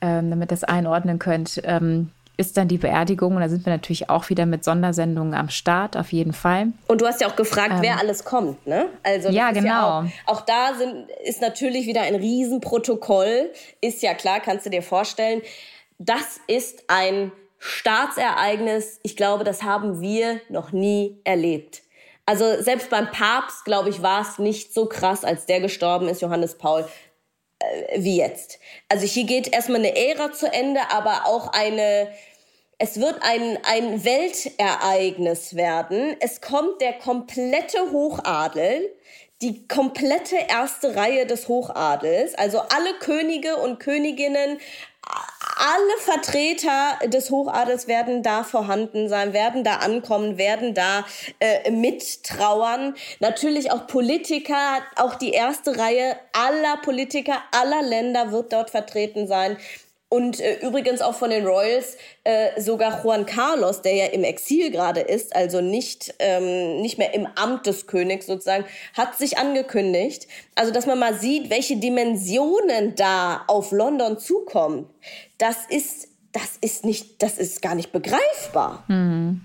[0.01, 3.73] ähm, damit ihr das einordnen könnt, ähm, ist dann die Beerdigung und da sind wir
[3.73, 6.69] natürlich auch wieder mit Sondersendungen am Start, auf jeden Fall.
[6.87, 8.89] Und du hast ja auch gefragt, ähm, wer alles kommt, ne?
[9.03, 9.67] Also ja, genau.
[9.67, 14.71] Ja auch, auch, da sind, ist natürlich wieder ein Riesenprotokoll, ist ja klar, kannst du
[14.71, 15.41] dir vorstellen.
[15.99, 21.83] Das ist ein Staatsereignis, ich glaube, das haben wir noch nie erlebt.
[22.27, 26.21] Also selbst beim Papst, glaube ich, war es nicht so krass, als der gestorben ist,
[26.21, 26.85] Johannes Paul,
[27.97, 28.59] wie jetzt.
[28.89, 32.09] Also hier geht erstmal eine Ära zu Ende, aber auch eine,
[32.79, 36.17] es wird ein, ein Weltereignis werden.
[36.21, 38.91] Es kommt der komplette Hochadel,
[39.43, 44.59] die komplette erste Reihe des Hochadels, also alle Könige und Königinnen,
[45.57, 51.05] alle Vertreter des Hochadels werden da vorhanden sein, werden da ankommen, werden da
[51.41, 52.95] äh, mittrauern.
[53.21, 59.57] Natürlich auch Politiker, auch die erste Reihe aller Politiker aller Länder wird dort vertreten sein.
[60.09, 64.71] Und äh, übrigens auch von den Royals äh, sogar Juan Carlos, der ja im Exil
[64.71, 70.29] gerade ist, also nicht, ähm, nicht mehr im Amt des Königs sozusagen, hat sich angekündigt.
[70.55, 74.89] Also, dass man mal sieht, welche Dimensionen da auf London zukommen.
[75.39, 78.85] Das ist, das ist nicht, das ist gar nicht begreifbar.
[78.87, 79.41] Mhm.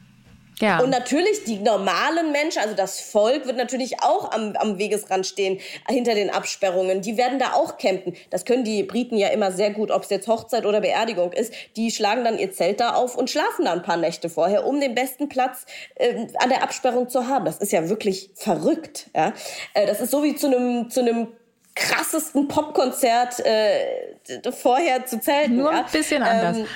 [0.59, 0.79] Ja.
[0.79, 5.59] Und natürlich die normalen Menschen, also das Volk wird natürlich auch am, am Wegesrand stehen,
[5.89, 7.01] hinter den Absperrungen.
[7.01, 8.15] Die werden da auch campen.
[8.29, 11.53] Das können die Briten ja immer sehr gut, ob es jetzt Hochzeit oder Beerdigung ist.
[11.75, 14.79] Die schlagen dann ihr Zelt da auf und schlafen da ein paar Nächte vorher, um
[14.79, 17.45] den besten Platz äh, an der Absperrung zu haben.
[17.45, 19.09] Das ist ja wirklich verrückt.
[19.15, 19.33] Ja?
[19.73, 21.27] Äh, das ist so wie zu einem zu einem
[21.73, 25.55] krassesten Popkonzert äh, vorher zu zelten.
[25.55, 26.57] Nur ein bisschen anders.
[26.57, 26.67] Ähm,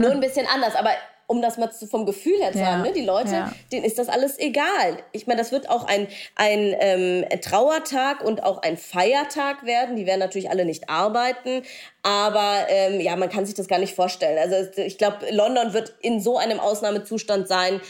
[0.00, 0.90] nur ein bisschen anders, aber
[1.26, 2.66] um das mal vom Gefühl her zu ja.
[2.66, 2.92] haben, ne?
[2.92, 3.52] die Leute, ja.
[3.72, 4.98] denen ist das alles egal.
[5.12, 6.06] Ich meine, das wird auch ein,
[6.36, 9.96] ein ähm, Trauertag und auch ein Feiertag werden.
[9.96, 11.62] Die werden natürlich alle nicht arbeiten,
[12.02, 14.38] aber ähm, ja, man kann sich das gar nicht vorstellen.
[14.38, 17.80] Also ich glaube, London wird in so einem Ausnahmezustand sein.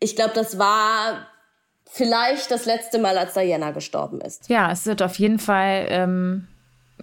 [0.00, 1.28] Ich glaube, das war
[1.86, 4.48] vielleicht das letzte Mal, als Diana gestorben ist.
[4.48, 6.48] Ja, es wird auf jeden Fall ähm,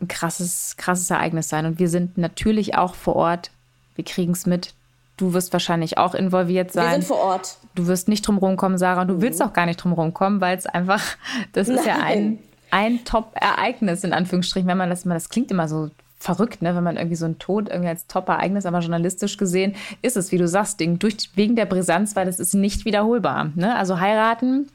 [0.02, 1.66] ein krasses, krasses Ereignis sein.
[1.66, 3.52] Und wir sind natürlich auch vor Ort.
[3.96, 4.74] Wir kriegen es mit.
[5.20, 6.86] Du wirst wahrscheinlich auch involviert sein.
[6.86, 7.58] Wir sind vor Ort.
[7.76, 9.02] Du wirst nicht drum rumkommen, Sarah.
[9.02, 9.22] Und du mhm.
[9.22, 11.04] willst auch gar nicht drum rumkommen, weil es einfach,
[11.52, 11.78] das Nein.
[11.78, 12.40] ist ja ein,
[12.72, 16.74] ein Top-Ereignis, in Anführungsstrichen, wenn man das mal, das klingt immer so verrückt, ne?
[16.74, 20.38] wenn man irgendwie so einen Tod irgendwie als Top-Ereignis, aber journalistisch gesehen ist es, wie
[20.38, 23.52] du sagst, Ding, durch, wegen der Brisanz, weil das ist nicht wiederholbar.
[23.56, 23.76] Ne?
[23.76, 24.70] Also heiraten,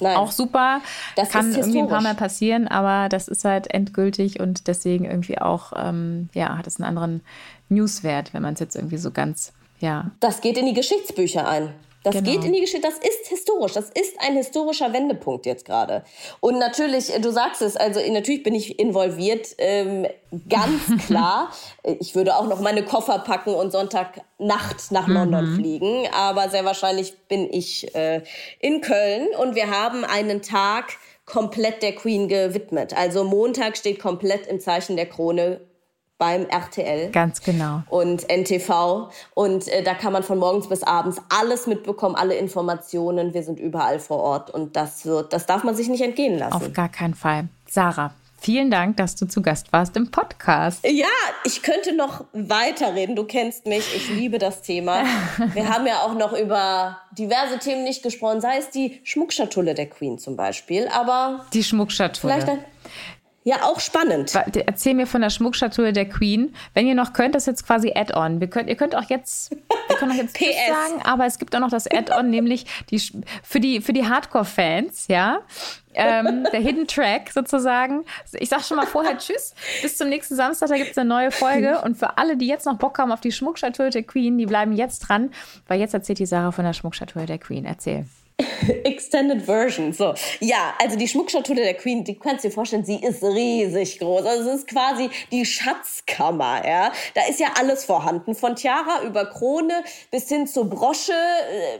[0.00, 0.16] Nein.
[0.16, 0.80] auch super,
[1.14, 5.38] das kann irgendwie ein paar Mal passieren, aber das ist halt endgültig und deswegen irgendwie
[5.38, 7.20] auch, ähm, ja, hat es einen anderen
[7.68, 10.10] Newswert, wenn man es jetzt irgendwie so ganz ja.
[10.20, 11.74] Das geht in die Geschichtsbücher ein.
[12.06, 12.30] Das genau.
[12.30, 16.04] geht in die Geschichte, das ist historisch, das ist ein historischer Wendepunkt jetzt gerade.
[16.38, 20.06] Und natürlich, du sagst es, also natürlich bin ich involviert, ähm,
[20.48, 21.50] ganz klar.
[21.82, 25.56] ich würde auch noch meine Koffer packen und Sonntagnacht nach London mhm.
[25.56, 28.22] fliegen, aber sehr wahrscheinlich bin ich äh,
[28.60, 32.96] in Köln und wir haben einen Tag komplett der Queen gewidmet.
[32.96, 35.60] Also Montag steht komplett im Zeichen der Krone
[36.18, 37.10] beim RTL.
[37.10, 37.82] Ganz genau.
[37.88, 39.10] Und NTV.
[39.34, 43.34] Und äh, da kann man von morgens bis abends alles mitbekommen, alle Informationen.
[43.34, 46.54] Wir sind überall vor Ort und das wird, das darf man sich nicht entgehen lassen.
[46.54, 47.48] Auf gar keinen Fall.
[47.68, 50.86] Sarah, vielen Dank, dass du zu Gast warst im Podcast.
[50.86, 51.06] Ja,
[51.44, 53.14] ich könnte noch weiterreden.
[53.16, 53.94] Du kennst mich.
[53.94, 55.02] Ich liebe das Thema.
[55.52, 59.86] Wir haben ja auch noch über diverse Themen nicht gesprochen, sei es die Schmuckschatulle der
[59.86, 60.88] Queen zum Beispiel.
[60.88, 62.34] Aber die Schmuckschatulle.
[62.34, 62.64] Vielleicht ein
[63.46, 64.34] ja, auch spannend.
[64.34, 66.52] Erzähl mir von der Schmuckstatue der Queen.
[66.74, 68.40] Wenn ihr noch könnt, das ist jetzt quasi Add-on.
[68.40, 71.54] Wir könnt, ihr könnt auch jetzt, wir können auch jetzt PS sagen, aber es gibt
[71.54, 73.00] auch noch das Add-on, nämlich die,
[73.44, 75.42] für die, für die Hardcore-Fans, ja.
[75.94, 78.04] ähm, der Hidden Track sozusagen.
[78.32, 79.54] Ich sag schon mal vorher Tschüss.
[79.80, 81.82] Bis zum nächsten Samstag, da gibt es eine neue Folge.
[81.82, 84.72] Und für alle, die jetzt noch Bock haben auf die Schmuckstatue der Queen, die bleiben
[84.72, 85.30] jetzt dran,
[85.68, 87.64] weil jetzt erzählt die Sarah von der Schmuckstatue der Queen.
[87.64, 88.06] Erzähl.
[88.84, 89.92] Extended Version.
[89.92, 93.98] So, ja, also die Schmuckschatulle der Queen, die kannst du dir vorstellen, sie ist riesig
[93.98, 94.26] groß.
[94.26, 96.92] Also es ist quasi die Schatzkammer, ja.
[97.14, 101.78] Da ist ja alles vorhanden, von Tiara über Krone bis hin zur Brosche, äh,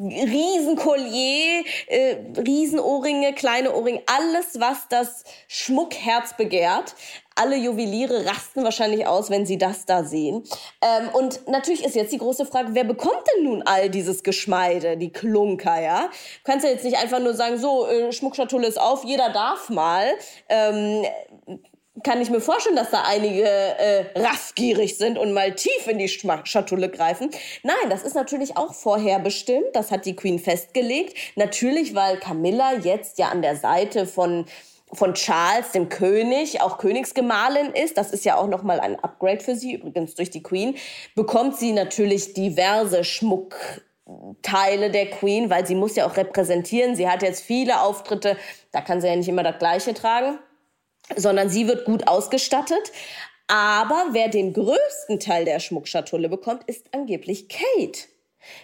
[0.00, 6.94] Riesenkollier, äh, Riesenohrringe, kleine Ohrringe, alles, was das Schmuckherz begehrt
[7.38, 10.44] Alle Juweliere rasten wahrscheinlich aus, wenn sie das da sehen.
[10.82, 14.96] Ähm, und natürlich ist jetzt die große Frage, wer bekommt denn nun all dieses Geschmeide,
[14.96, 16.02] die Klunker, ja?
[16.02, 19.68] Du kannst ja jetzt nicht einfach nur sagen, so, äh, Schmuckschatulle ist auf, jeder darf
[19.68, 20.06] mal.
[20.48, 21.04] Ähm,
[22.04, 26.08] kann ich mir vorstellen, dass da einige äh, raffgierig sind und mal tief in die
[26.08, 27.30] Schatulle greifen.
[27.62, 29.74] Nein, das ist natürlich auch vorher bestimmt.
[29.74, 31.16] Das hat die Queen festgelegt.
[31.36, 34.46] Natürlich, weil Camilla jetzt ja an der Seite von
[34.92, 37.98] von Charles, dem König, auch Königsgemahlin ist.
[37.98, 40.76] Das ist ja auch noch mal ein Upgrade für sie, übrigens durch die Queen.
[41.14, 46.96] Bekommt sie natürlich diverse Schmuckteile der Queen, weil sie muss ja auch repräsentieren.
[46.96, 48.36] Sie hat jetzt viele Auftritte,
[48.72, 50.38] da kann sie ja nicht immer das Gleiche tragen
[51.16, 52.92] sondern sie wird gut ausgestattet.
[53.46, 58.00] Aber wer den größten Teil der Schmuckschatulle bekommt, ist angeblich Kate,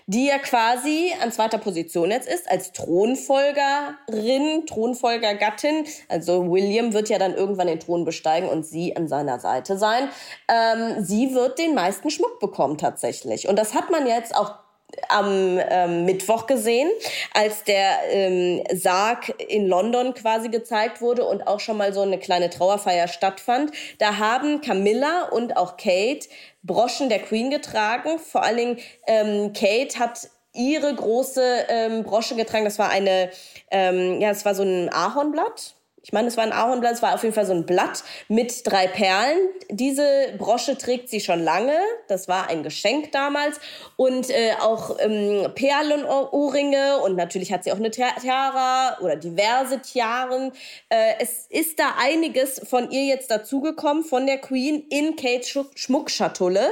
[0.06, 5.86] die ja quasi an zweiter Position jetzt ist als Thronfolgerin, Thronfolgergattin.
[6.08, 10.08] Also William wird ja dann irgendwann den Thron besteigen und sie an seiner Seite sein.
[10.48, 13.48] Ähm, sie wird den meisten Schmuck bekommen tatsächlich.
[13.48, 14.63] Und das hat man jetzt auch
[15.08, 16.90] am ähm, Mittwoch gesehen,
[17.32, 22.18] als der ähm, Sarg in London quasi gezeigt wurde und auch schon mal so eine
[22.18, 23.72] kleine Trauerfeier stattfand.
[23.98, 26.28] Da haben Camilla und auch Kate
[26.62, 28.18] Broschen der Queen getragen.
[28.18, 32.64] Vor allen Dingen ähm, Kate hat ihre große ähm, Brosche getragen.
[32.64, 33.30] Das war eine,
[33.70, 35.74] ähm, ja, es war so ein Ahornblatt
[36.04, 38.60] ich meine, es war ein Ahornblatt, es war auf jeden Fall so ein Blatt mit
[38.70, 39.38] drei Perlen.
[39.70, 41.78] Diese Brosche trägt sie schon lange.
[42.08, 43.58] Das war ein Geschenk damals.
[43.96, 50.52] Und äh, auch ähm, Perlenohrringe und natürlich hat sie auch eine Tiara oder diverse Tiaren.
[50.90, 56.68] Äh, es ist da einiges von ihr jetzt dazugekommen, von der Queen in Kates Schmuckschatulle.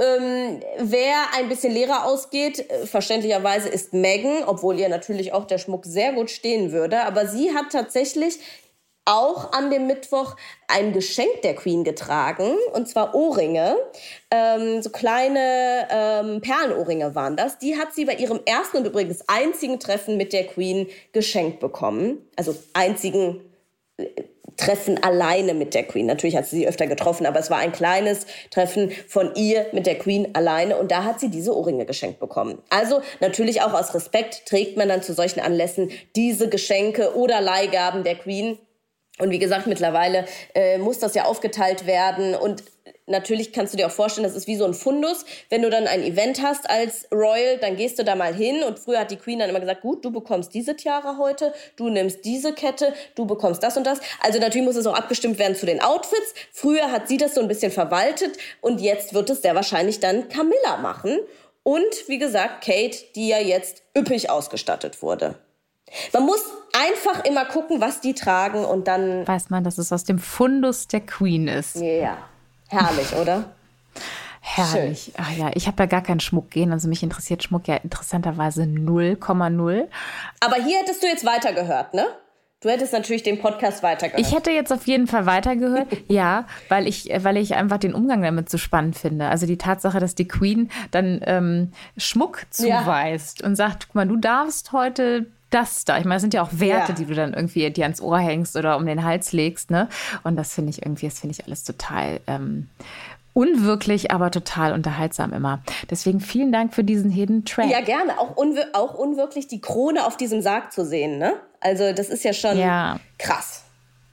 [0.00, 5.58] Ähm, wer ein bisschen leerer ausgeht, äh, verständlicherweise ist Megan, obwohl ihr natürlich auch der
[5.58, 7.02] Schmuck sehr gut stehen würde.
[7.02, 8.38] Aber sie hat tatsächlich
[9.04, 10.36] auch an dem Mittwoch
[10.68, 13.76] ein Geschenk der Queen getragen, und zwar Ohrringe.
[14.30, 17.58] Ähm, so kleine ähm, Perlenohrringe waren das.
[17.58, 22.26] Die hat sie bei ihrem ersten und übrigens einzigen Treffen mit der Queen geschenkt bekommen.
[22.36, 23.40] Also einzigen
[23.98, 24.06] äh,
[24.60, 26.06] Treffen alleine mit der Queen.
[26.06, 29.86] Natürlich hat sie sie öfter getroffen, aber es war ein kleines Treffen von ihr mit
[29.86, 32.58] der Queen alleine und da hat sie diese Ohrringe geschenkt bekommen.
[32.68, 38.04] Also natürlich auch aus Respekt trägt man dann zu solchen Anlässen diese Geschenke oder Leihgaben
[38.04, 38.58] der Queen.
[39.18, 42.62] Und wie gesagt, mittlerweile äh, muss das ja aufgeteilt werden und
[43.10, 45.24] natürlich kannst du dir auch vorstellen, das ist wie so ein Fundus.
[45.48, 48.62] Wenn du dann ein Event hast als Royal, dann gehst du da mal hin.
[48.62, 51.88] Und früher hat die Queen dann immer gesagt, gut, du bekommst diese Tiara heute, du
[51.88, 54.00] nimmst diese Kette, du bekommst das und das.
[54.20, 56.34] Also natürlich muss es auch abgestimmt werden zu den Outfits.
[56.52, 60.28] Früher hat sie das so ein bisschen verwaltet und jetzt wird es sehr wahrscheinlich dann
[60.28, 61.18] Camilla machen.
[61.62, 65.36] Und wie gesagt, Kate, die ja jetzt üppig ausgestattet wurde.
[66.12, 69.26] Man muss einfach immer gucken, was die tragen und dann.
[69.26, 71.76] Weiß man, dass es aus dem Fundus der Queen ist.
[71.76, 72.18] Ja.
[72.70, 73.44] Herrlich, oder?
[74.40, 75.12] Herrlich.
[75.16, 76.72] Ach ja, ich habe da gar keinen Schmuck gehen.
[76.72, 79.88] Also mich interessiert Schmuck ja interessanterweise 0,0.
[80.40, 82.06] Aber hier hättest du jetzt weitergehört, ne?
[82.62, 84.20] Du hättest natürlich den Podcast weitergehört.
[84.26, 88.22] Ich hätte jetzt auf jeden Fall weitergehört, ja, weil ich, weil ich einfach den Umgang
[88.22, 89.28] damit so spannend finde.
[89.28, 93.46] Also die Tatsache, dass die Queen dann ähm, Schmuck zuweist ja.
[93.46, 95.98] und sagt, guck mal, du darfst heute das da.
[95.98, 96.98] Ich meine, das sind ja auch Werte, ja.
[96.98, 99.88] die du dann irgendwie dir ans Ohr hängst oder um den Hals legst, ne?
[100.22, 102.68] Und das finde ich irgendwie, das finde ich alles total ähm,
[103.32, 105.60] unwirklich, aber total unterhaltsam immer.
[105.88, 107.70] Deswegen vielen Dank für diesen Hidden Track.
[107.70, 108.18] Ja, gerne.
[108.18, 111.34] Auch, unwir auch unwirklich die Krone auf diesem Sarg zu sehen, ne?
[111.60, 112.98] Also, das ist ja schon ja.
[113.18, 113.64] krass.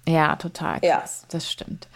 [0.08, 1.22] Ja, total krass.
[1.22, 1.28] Ja.
[1.30, 1.88] Das stimmt.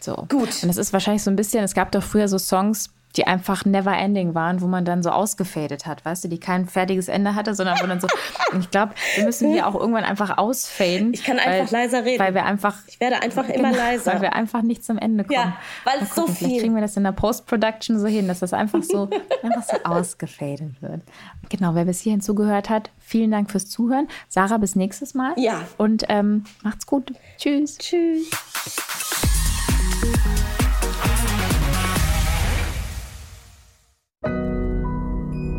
[0.00, 0.14] So.
[0.28, 0.62] Gut.
[0.62, 3.64] Und es ist wahrscheinlich so ein bisschen, es gab doch früher so Songs, die einfach
[3.64, 7.34] never ending waren, wo man dann so ausgefadet hat, weißt du, die kein fertiges Ende
[7.34, 8.08] hatte, sondern wo dann so,
[8.60, 11.12] ich glaube, wir müssen hier auch irgendwann einfach ausfaden.
[11.14, 12.22] Ich kann einfach weil, leiser reden.
[12.22, 12.76] Weil wir einfach.
[12.86, 14.14] Ich werde einfach immer genau, leiser.
[14.14, 15.34] Weil wir einfach nicht zum Ende kommen.
[15.34, 16.34] Ja, weil es so viel.
[16.34, 19.08] Vielleicht kriegen wir das in der Post-Production so hin, dass das einfach so,
[19.42, 21.02] einfach so ausgefadet wird.
[21.48, 24.08] Genau, wer bis hierhin zugehört hat, vielen Dank fürs Zuhören.
[24.28, 25.32] Sarah, bis nächstes Mal.
[25.36, 25.62] Ja.
[25.78, 27.12] Und ähm, macht's gut.
[27.38, 27.78] Tschüss.
[27.78, 28.30] Tschüss.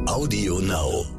[0.07, 1.16] Audio Now.